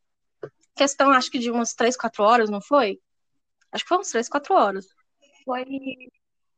questão 0.80 1.12
acho 1.12 1.30
que 1.30 1.40
de 1.40 1.52
umas 1.52 1.74
três, 1.74 1.98
quatro 1.98 2.24
horas, 2.24 2.50
não 2.50 2.62
foi? 2.62 3.00
Acho 3.72 3.84
que 3.84 3.90
foi 3.90 3.98
uns 3.98 4.10
três, 4.10 4.30
quatro 4.30 4.54
horas. 4.56 4.88
Foi, 5.44 5.66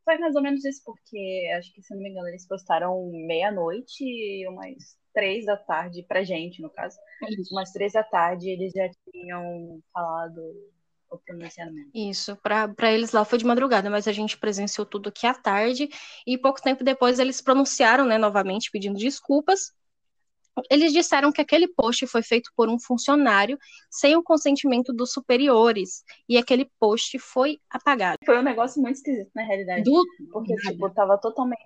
foi 0.06 0.18
mais 0.20 0.36
ou 0.36 0.42
menos 0.42 0.64
isso, 0.64 0.82
porque 0.86 1.52
acho 1.58 1.74
que, 1.74 1.82
se 1.82 1.94
não 1.94 2.02
me 2.02 2.10
engano, 2.10 2.28
eles 2.28 2.48
postaram 2.48 3.10
meia-noite 3.28 4.04
e 4.04 4.48
umas 4.48 4.98
três 5.14 5.46
da 5.46 5.58
tarde, 5.58 6.06
pra 6.08 6.24
gente, 6.24 6.62
no 6.62 6.70
caso. 6.70 6.98
Isso. 7.30 7.54
Umas 7.54 7.72
três 7.72 7.94
da 7.94 8.04
tarde, 8.04 8.50
eles 8.50 8.72
já 8.74 8.88
tinham 9.12 9.82
falado 9.92 10.40
o 11.10 11.18
pronunciamento. 11.18 11.90
Isso, 11.94 12.38
para 12.38 12.92
eles 12.92 13.12
lá 13.12 13.26
foi 13.26 13.38
de 13.38 13.46
madrugada, 13.46 13.90
mas 13.90 14.08
a 14.08 14.14
gente 14.14 14.38
presenciou 14.38 14.86
tudo 14.86 15.10
aqui 15.10 15.28
à 15.28 15.34
tarde, 15.34 15.90
e 16.26 16.38
pouco 16.38 16.62
tempo 16.62 16.84
depois 16.84 17.20
eles 17.20 17.42
pronunciaram, 17.42 18.06
né, 18.06 18.18
novamente, 18.18 18.72
pedindo 18.72 18.98
desculpas, 18.98 19.74
eles 20.70 20.92
disseram 20.92 21.32
que 21.32 21.42
aquele 21.42 21.68
post 21.68 22.06
foi 22.08 22.22
feito 22.22 22.52
por 22.56 22.70
um 22.70 22.80
funcionário 22.80 23.58
sem 23.90 24.16
o 24.16 24.24
consentimento 24.24 24.94
dos 24.94 25.12
superiores 25.12 26.04
e 26.28 26.38
aquele 26.38 26.70
post 26.80 27.18
foi 27.20 27.60
apagado. 27.70 28.18
Foi 28.26 28.38
um 28.38 28.44
negócio 28.44 28.82
muito 28.82 28.98
esquisito 28.98 29.32
na 29.34 29.44
realidade. 29.44 29.84
Do... 29.84 30.04
Porque, 30.32 30.54
nada. 30.56 30.72
tipo, 30.72 30.90
tava 30.90 31.18
totalmente. 31.18 31.64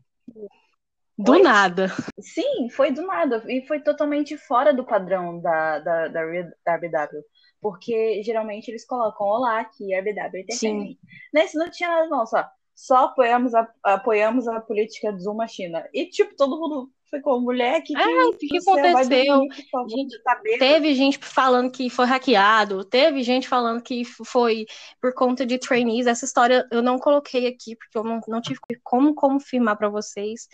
Do 1.17 1.33
foi... 1.33 1.41
nada. 1.41 1.87
Sim, 2.19 2.69
foi 2.69 2.91
do 2.91 3.01
nada. 3.03 3.43
E 3.47 3.65
foi 3.65 3.79
totalmente 3.79 4.37
fora 4.37 4.73
do 4.73 4.85
padrão 4.85 5.41
da, 5.41 5.79
da, 5.79 6.07
da, 6.07 6.21
da 6.65 6.75
RBW. 6.75 7.23
Porque 7.61 8.21
geralmente 8.21 8.69
eles 8.69 8.85
colocam 8.85 9.25
olá 9.25 9.59
aqui, 9.59 9.95
RBW 9.95 10.45
Sim. 10.51 10.97
Nesse 11.33 11.57
não 11.57 11.69
tinha 11.71 11.89
nada, 11.89 12.07
não, 12.07 12.25
só. 12.25 12.45
Só 12.75 13.05
apoiamos 13.05 13.55
a, 13.55 13.67
apoiamos 13.81 14.47
a 14.47 14.59
política 14.59 15.11
de 15.11 15.23
Zuma 15.23 15.47
China. 15.47 15.87
E, 15.93 16.09
tipo, 16.09 16.35
todo 16.35 16.59
mundo 16.59 16.91
ficou 17.15 17.41
mulher 17.41 17.81
que, 17.81 17.95
ah, 17.95 18.31
que, 18.39 18.47
que 18.47 18.57
aconteceu? 18.57 19.41
gente, 19.89 20.17
teve 20.59 20.93
gente 20.93 21.17
falando 21.19 21.71
que 21.71 21.89
foi 21.89 22.05
hackeado, 22.05 22.83
teve 22.83 23.23
gente 23.23 23.47
falando 23.47 23.81
que 23.81 24.03
foi 24.05 24.65
por 25.01 25.13
conta 25.13 25.45
de 25.45 25.57
trainees. 25.57 26.07
Essa 26.07 26.25
história 26.25 26.67
eu 26.71 26.81
não 26.81 26.97
coloquei 26.97 27.47
aqui 27.47 27.75
porque 27.75 27.97
eu 27.97 28.03
não, 28.03 28.19
não 28.27 28.41
tive 28.41 28.59
como 28.83 29.15
confirmar 29.15 29.77
para 29.77 29.89
vocês, 29.89 30.47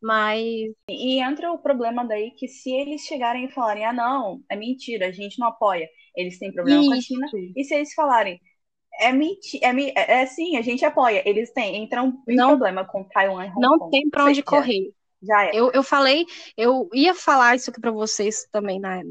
mas 0.00 0.42
e 0.90 1.20
entra 1.20 1.52
o 1.52 1.58
problema 1.58 2.04
daí 2.04 2.32
que 2.32 2.48
se 2.48 2.70
eles 2.70 3.02
chegarem 3.02 3.46
e 3.46 3.52
falarem 3.52 3.84
ah 3.84 3.92
não, 3.92 4.40
é 4.50 4.56
mentira, 4.56 5.08
a 5.08 5.12
gente 5.12 5.38
não 5.38 5.48
apoia, 5.48 5.88
eles 6.14 6.38
têm 6.38 6.52
problema 6.52 6.80
Isso. 6.80 6.90
com 6.90 6.96
a 6.96 7.00
China. 7.00 7.26
E 7.56 7.64
se 7.64 7.74
eles 7.74 7.94
falarem 7.94 8.40
é 9.00 9.12
mentira, 9.12 9.66
é, 9.66 9.92
é, 9.94 10.22
é 10.22 10.26
sim, 10.26 10.56
a 10.56 10.62
gente 10.62 10.84
apoia. 10.84 11.22
Eles 11.24 11.52
têm, 11.52 11.84
entram 11.84 12.20
em 12.28 12.34
não, 12.34 12.48
problema 12.48 12.84
com 12.84 13.04
Taiwan 13.04 13.46
e 13.46 13.48
Hong 13.50 13.60
Não 13.60 13.78
Kong. 13.78 13.90
tem 13.90 14.10
para 14.10 14.24
onde 14.24 14.42
correr. 14.42 14.92
Já 15.22 15.44
é. 15.46 15.50
Eu, 15.52 15.70
eu 15.72 15.82
falei, 15.82 16.24
eu 16.56 16.88
ia 16.94 17.14
falar 17.14 17.56
isso 17.56 17.70
aqui 17.70 17.80
para 17.80 17.90
vocês 17.90 18.46
também, 18.52 18.78
né? 18.80 19.02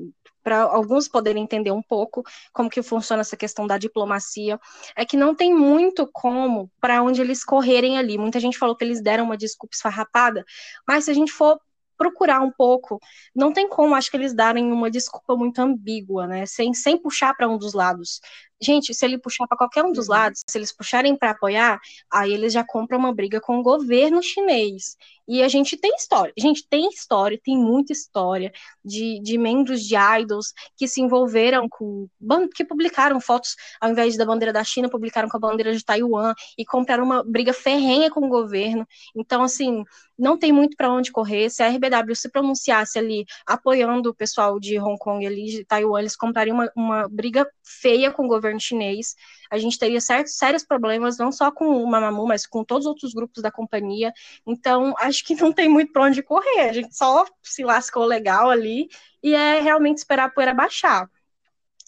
Para 0.42 0.62
alguns 0.62 1.10
poderem 1.10 1.44
entender 1.44 1.72
um 1.72 1.82
pouco 1.82 2.24
como 2.54 2.70
que 2.70 2.82
funciona 2.82 3.22
essa 3.22 3.36
questão 3.36 3.68
da 3.68 3.78
diplomacia, 3.78 4.58
é 4.96 5.06
que 5.06 5.18
não 5.18 5.36
tem 5.36 5.54
muito 5.54 6.10
como 6.14 6.72
para 6.80 7.04
onde 7.04 7.20
eles 7.20 7.44
correrem 7.44 7.98
ali. 7.98 8.18
Muita 8.18 8.40
gente 8.40 8.58
falou 8.58 8.76
que 8.76 8.86
eles 8.86 9.02
deram 9.02 9.26
uma 9.26 9.36
desculpa 9.38 9.76
esfarrapada, 9.76 10.46
mas 10.88 11.06
se 11.06 11.12
a 11.12 11.14
gente 11.14 11.32
for 11.34 11.60
procurar 11.98 12.42
um 12.42 12.52
pouco, 12.52 13.00
não 13.36 13.52
tem 13.52 13.68
como, 13.68 13.96
acho 13.96 14.12
que 14.12 14.16
eles 14.18 14.34
darem 14.34 14.72
uma 14.72 14.90
desculpa 14.90 15.36
muito 15.36 15.60
ambígua, 15.60 16.28
né? 16.28 16.46
Sem, 16.46 16.74
sem 16.74 16.96
puxar 16.98 17.34
para 17.36 17.50
um 17.50 17.58
dos 17.58 17.74
lados. 17.74 18.22
Gente, 18.62 18.94
se 18.94 19.06
ele 19.06 19.18
puxar 19.18 19.48
para 19.48 19.58
qualquer 19.58 19.84
um 19.84 19.92
dos 19.92 20.08
uhum. 20.08 20.16
lados, 20.16 20.44
se 20.48 20.58
eles 20.58 20.72
puxarem 20.72 21.16
para 21.16 21.32
apoiar, 21.32 21.80
aí 22.12 22.34
eles 22.34 22.54
já 22.54 22.64
compram 22.64 22.98
uma 22.98 23.14
briga 23.14 23.40
com 23.40 23.60
o 23.60 23.64
governo 23.64 24.22
chinês. 24.24 24.98
E 25.28 25.44
a 25.44 25.48
gente 25.50 25.76
tem 25.76 25.94
história. 25.96 26.34
A 26.38 26.42
gente 26.42 26.66
tem 26.70 26.88
história, 26.88 27.40
tem 27.44 27.58
muita 27.58 27.92
história 27.92 28.52
de, 28.84 29.20
de 29.22 29.38
membros 29.38 29.84
de 29.84 29.96
idols 29.96 30.54
que 30.78 30.88
se 30.88 31.02
envolveram 31.02 31.68
com. 31.70 32.08
que 32.56 32.64
publicaram 32.64 33.20
fotos, 33.20 33.56
ao 33.82 33.92
invés 33.92 34.16
da 34.16 34.26
bandeira 34.26 34.54
da 34.54 34.64
China, 34.64 34.90
publicaram 34.90 35.28
com 35.28 35.36
a 35.36 35.40
bandeira 35.40 35.76
de 35.76 35.84
Taiwan 35.84 36.34
e 36.58 36.66
compraram 36.66 37.04
uma 37.04 37.24
briga 37.24 37.52
ferrenha 37.52 38.10
com 38.10 38.26
o 38.26 38.30
governo. 38.30 38.88
Então, 39.16 39.44
assim, 39.44 39.84
não 40.18 40.38
tem 40.38 40.54
muito 40.54 40.78
para 40.78 40.92
onde 40.92 41.12
correr. 41.12 41.50
Se 41.50 41.62
a 41.62 41.68
RBW 41.68 42.16
se 42.16 42.30
pronunciasse 42.30 42.98
ali 42.98 43.26
apoiando 43.46 44.10
o 44.10 44.16
pessoal 44.16 44.58
de 44.60 44.80
Hong 44.80 44.98
Kong 44.98 45.26
ali, 45.26 45.46
de 45.46 45.66
Taiwan, 45.66 46.00
eles 46.00 46.16
comprariam 46.16 46.56
uma, 46.56 46.72
uma 46.74 47.10
briga 47.10 47.46
feia 47.68 48.12
com 48.12 48.26
o 48.26 48.28
governo 48.28 48.60
chinês, 48.60 49.16
a 49.52 49.58
gente 49.58 49.78
teria 49.78 50.00
certos, 50.02 50.38
sérios 50.38 50.64
problemas, 50.64 51.18
não 51.18 51.32
só 51.32 51.52
com 51.52 51.84
o 51.84 51.88
Mamamoo, 51.88 52.28
mas 52.28 52.46
com 52.46 52.64
todos 52.64 52.86
os 52.86 52.90
outros 52.90 53.14
grupos 53.14 53.44
da 53.44 53.52
companhia. 53.52 54.14
Então, 54.46 54.94
acho 55.00 55.24
que 55.26 55.36
não 55.36 55.52
tem 55.52 55.68
muito 55.70 55.92
para 55.92 56.04
onde 56.04 56.24
correr. 56.24 56.70
A 56.70 56.74
gente 56.74 56.96
só 56.96 57.26
se 57.44 57.64
lascou 57.64 58.06
legal 58.06 58.50
ali 58.50 58.88
e 59.22 59.34
é 59.34 59.60
realmente 59.60 59.98
esperar 59.98 60.26
a 60.26 60.30
poeira 60.30 60.54
baixar 60.54 61.10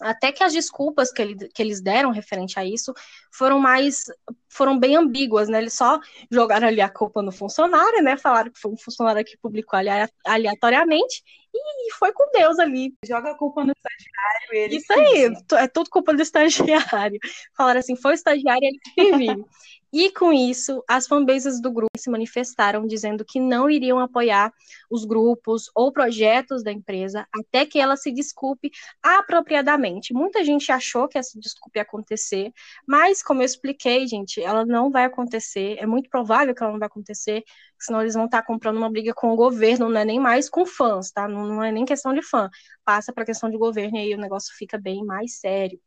até 0.02 0.32
que 0.32 0.44
as 0.44 0.54
desculpas 0.54 1.12
que, 1.12 1.22
ele, 1.22 1.36
que, 1.50 1.62
eles 1.62 1.82
deram 1.82 2.12
referente 2.12 2.60
a 2.60 2.66
isso 2.66 2.94
foram 3.32 3.60
mais 3.60 4.06
foram 4.48 4.80
bem 4.80 4.96
ambíguas, 4.96 5.48
né? 5.48 5.60
Eles 5.60 5.74
só 5.74 6.00
jogaram 6.30 6.68
ali 6.68 6.82
a 6.82 6.90
culpa 6.90 7.22
no 7.22 7.32
funcionário, 7.32 8.02
né? 8.02 8.18
Falaram 8.18 8.52
que 8.52 8.60
foi 8.60 8.72
um 8.72 8.78
funcionário 8.78 9.24
que 9.24 9.38
publicou 9.38 9.80
aleatoriamente 10.26 11.24
e 11.54 11.94
foi 11.94 12.12
com 12.12 12.30
Deus 12.32 12.60
ali. 12.60 12.94
Joga 13.06 13.32
a 13.32 13.38
culpa 13.38 13.64
no 13.64 13.72
estagiário. 13.72 14.54
Ele 14.54 14.78
Isso 14.78 14.94
aí, 14.94 15.34
é 15.64 15.68
tudo 15.68 15.90
culpa 15.90 16.14
do 16.14 16.22
estagiário. 16.22 17.20
Falaram 17.56 17.80
assim, 17.80 17.96
foi 17.96 18.12
o 18.12 18.16
estagiário 18.16 18.64
ele 18.64 18.80
que 18.80 19.18
vive. 19.18 19.46
E 19.92 20.12
com 20.12 20.32
isso, 20.32 20.84
as 20.88 21.08
fanbases 21.08 21.60
do 21.62 21.72
grupo 21.72 21.90
se 21.98 22.10
manifestaram 22.10 22.86
dizendo 22.86 23.26
que 23.26 23.40
não 23.40 23.70
iriam 23.70 24.00
apoiar 24.00 24.54
os 24.90 25.04
grupos 25.04 25.70
ou 25.76 25.92
projetos 25.92 26.64
da 26.64 26.72
empresa 26.72 27.28
até 27.34 27.66
que 27.66 27.80
ela 27.80 27.96
se 27.96 28.12
desculpe 28.12 28.72
apropriadamente. 29.02 30.14
Muita 30.14 30.44
gente 30.44 30.72
achou 30.72 31.08
que 31.08 31.18
essa 31.18 31.40
desculpa 31.40 31.80
ia 31.80 31.82
acontecer, 31.82 32.52
mas 32.88 33.24
como 33.24 33.42
eu 33.42 33.46
expliquei, 33.46 34.08
gente, 34.08 34.42
ela 34.42 34.66
não 34.66 34.92
vai 34.92 35.06
acontecer. 35.06 35.78
É 35.80 35.86
muito 35.86 36.10
provável 36.10 36.54
que 36.54 36.62
ela 36.62 36.72
não 36.72 36.80
vai 36.80 36.88
acontecer, 36.88 37.44
senão 37.80 38.02
eles 38.02 38.14
vão 38.14 38.26
estar 38.26 38.44
comprando 38.44 38.78
uma 38.78 38.92
briga 38.92 39.14
com 39.14 39.32
o 39.32 39.36
governo, 39.36 39.90
não 39.90 40.00
é 40.00 40.06
nem 40.06 40.20
mais 40.20 40.50
com 40.50 40.66
fãs, 40.66 41.12
tá? 41.12 41.28
Não, 41.28 41.48
não 41.48 41.64
é 41.64 41.72
nem 41.72 41.86
questão 41.86 42.14
de 42.14 42.22
fã. 42.22 42.50
Passa 42.86 43.12
para 43.12 43.26
questão 43.26 43.50
de 43.50 43.58
governo 43.58 43.98
e 43.98 44.02
aí 44.02 44.14
o 44.14 44.20
negócio 44.20 44.54
fica 44.56 44.78
bem 44.78 45.04
mais 45.04 45.40
sério. 45.40 45.80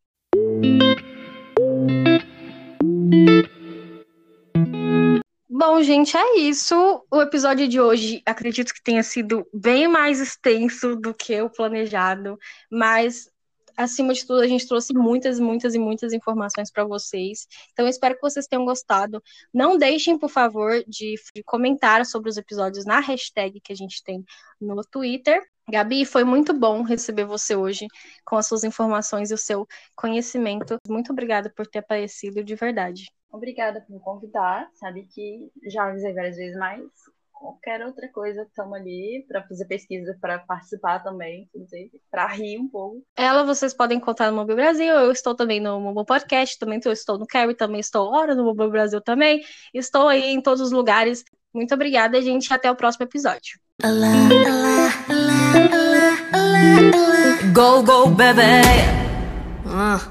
Bom, 5.65 5.81
gente, 5.81 6.17
é 6.17 6.39
isso. 6.39 6.75
O 7.09 7.23
episódio 7.23 7.69
de 7.69 7.81
hoje 7.81 8.21
acredito 8.27 8.75
que 8.75 8.83
tenha 8.83 9.01
sido 9.01 9.47
bem 9.55 9.87
mais 9.87 10.19
extenso 10.19 10.97
do 10.97 11.15
que 11.15 11.41
o 11.41 11.49
planejado, 11.49 12.37
mas 12.69 13.31
acima 13.77 14.13
de 14.13 14.27
tudo 14.27 14.41
a 14.41 14.49
gente 14.49 14.67
trouxe 14.67 14.93
muitas, 14.93 15.39
muitas 15.39 15.77
e 15.77 15.79
muitas 15.79 16.13
informações 16.13 16.69
para 16.69 16.83
vocês. 16.85 17.47
Então 17.73 17.87
espero 17.87 18.17
que 18.17 18.21
vocês 18.23 18.49
tenham 18.49 18.65
gostado. 18.65 19.23
Não 19.55 19.79
deixem, 19.79 20.19
por 20.19 20.31
favor, 20.31 20.83
de, 20.89 21.15
de 21.33 21.45
comentar 21.45 22.05
sobre 22.07 22.29
os 22.29 22.37
episódios 22.37 22.85
na 22.85 22.99
hashtag 22.99 23.61
que 23.61 23.73
a 23.73 23.77
gente 23.77 24.03
tem 24.03 24.25
no 24.61 24.83
Twitter. 24.83 25.41
Gabi, 25.71 26.05
foi 26.05 26.25
muito 26.25 26.53
bom 26.53 26.83
receber 26.83 27.25
você 27.25 27.55
hoje 27.55 27.87
com 28.25 28.35
as 28.37 28.49
suas 28.49 28.65
informações 28.65 29.31
e 29.31 29.35
o 29.35 29.39
seu 29.39 29.65
conhecimento. 29.95 30.77
Muito 30.89 31.13
obrigada 31.13 31.53
por 31.57 31.69
ter 31.69 31.79
aparecido 31.79 32.43
de 32.43 32.57
verdade. 32.57 33.07
Obrigada 33.33 33.81
por 33.81 33.93
me 33.93 34.01
convidar. 34.01 34.69
Sabe 34.75 35.09
que 35.13 35.51
já 35.71 35.89
avisei 35.89 36.13
várias 36.13 36.37
vezes, 36.37 36.57
mas 36.59 36.83
qualquer 37.43 37.85
outra 37.85 38.09
coisa, 38.09 38.43
estamos 38.43 38.75
ali 38.75 39.25
para 39.27 39.43
fazer 39.43 39.65
pesquisa, 39.65 40.17
para 40.21 40.39
participar 40.39 41.03
também, 41.03 41.51
para 42.11 42.29
rir 42.29 42.59
um 42.59 42.69
pouco. 42.69 43.03
Ela 43.17 43.43
vocês 43.43 43.75
podem 43.75 43.99
encontrar 43.99 44.31
no 44.31 44.37
Mobile 44.37 44.57
Brasil, 44.57 44.95
eu 44.95 45.11
estou 45.11 45.35
também 45.35 45.61
no 45.61 45.81
Mobile 45.81 46.07
Podcast, 46.07 46.57
também 46.59 46.79
estou 46.79 47.19
no 47.19 47.27
Carry, 47.27 47.55
também 47.55 47.81
estou 47.81 48.13
hora 48.13 48.35
no 48.35 48.45
Mobile 48.45 48.71
Brasil 48.71 49.01
também, 49.01 49.43
estou 49.75 50.07
aí 50.07 50.31
em 50.31 50.41
todos 50.41 50.61
os 50.61 50.71
lugares. 50.71 51.25
Muito 51.53 51.75
obrigada, 51.75 52.23
gente, 52.23 52.53
até 52.53 52.71
o 52.71 52.77
próximo 52.77 53.05
episódio. 53.05 53.59
Go, 57.53 57.83
go, 57.83 58.09
baby! 58.09 58.43
Uh. 59.67 60.11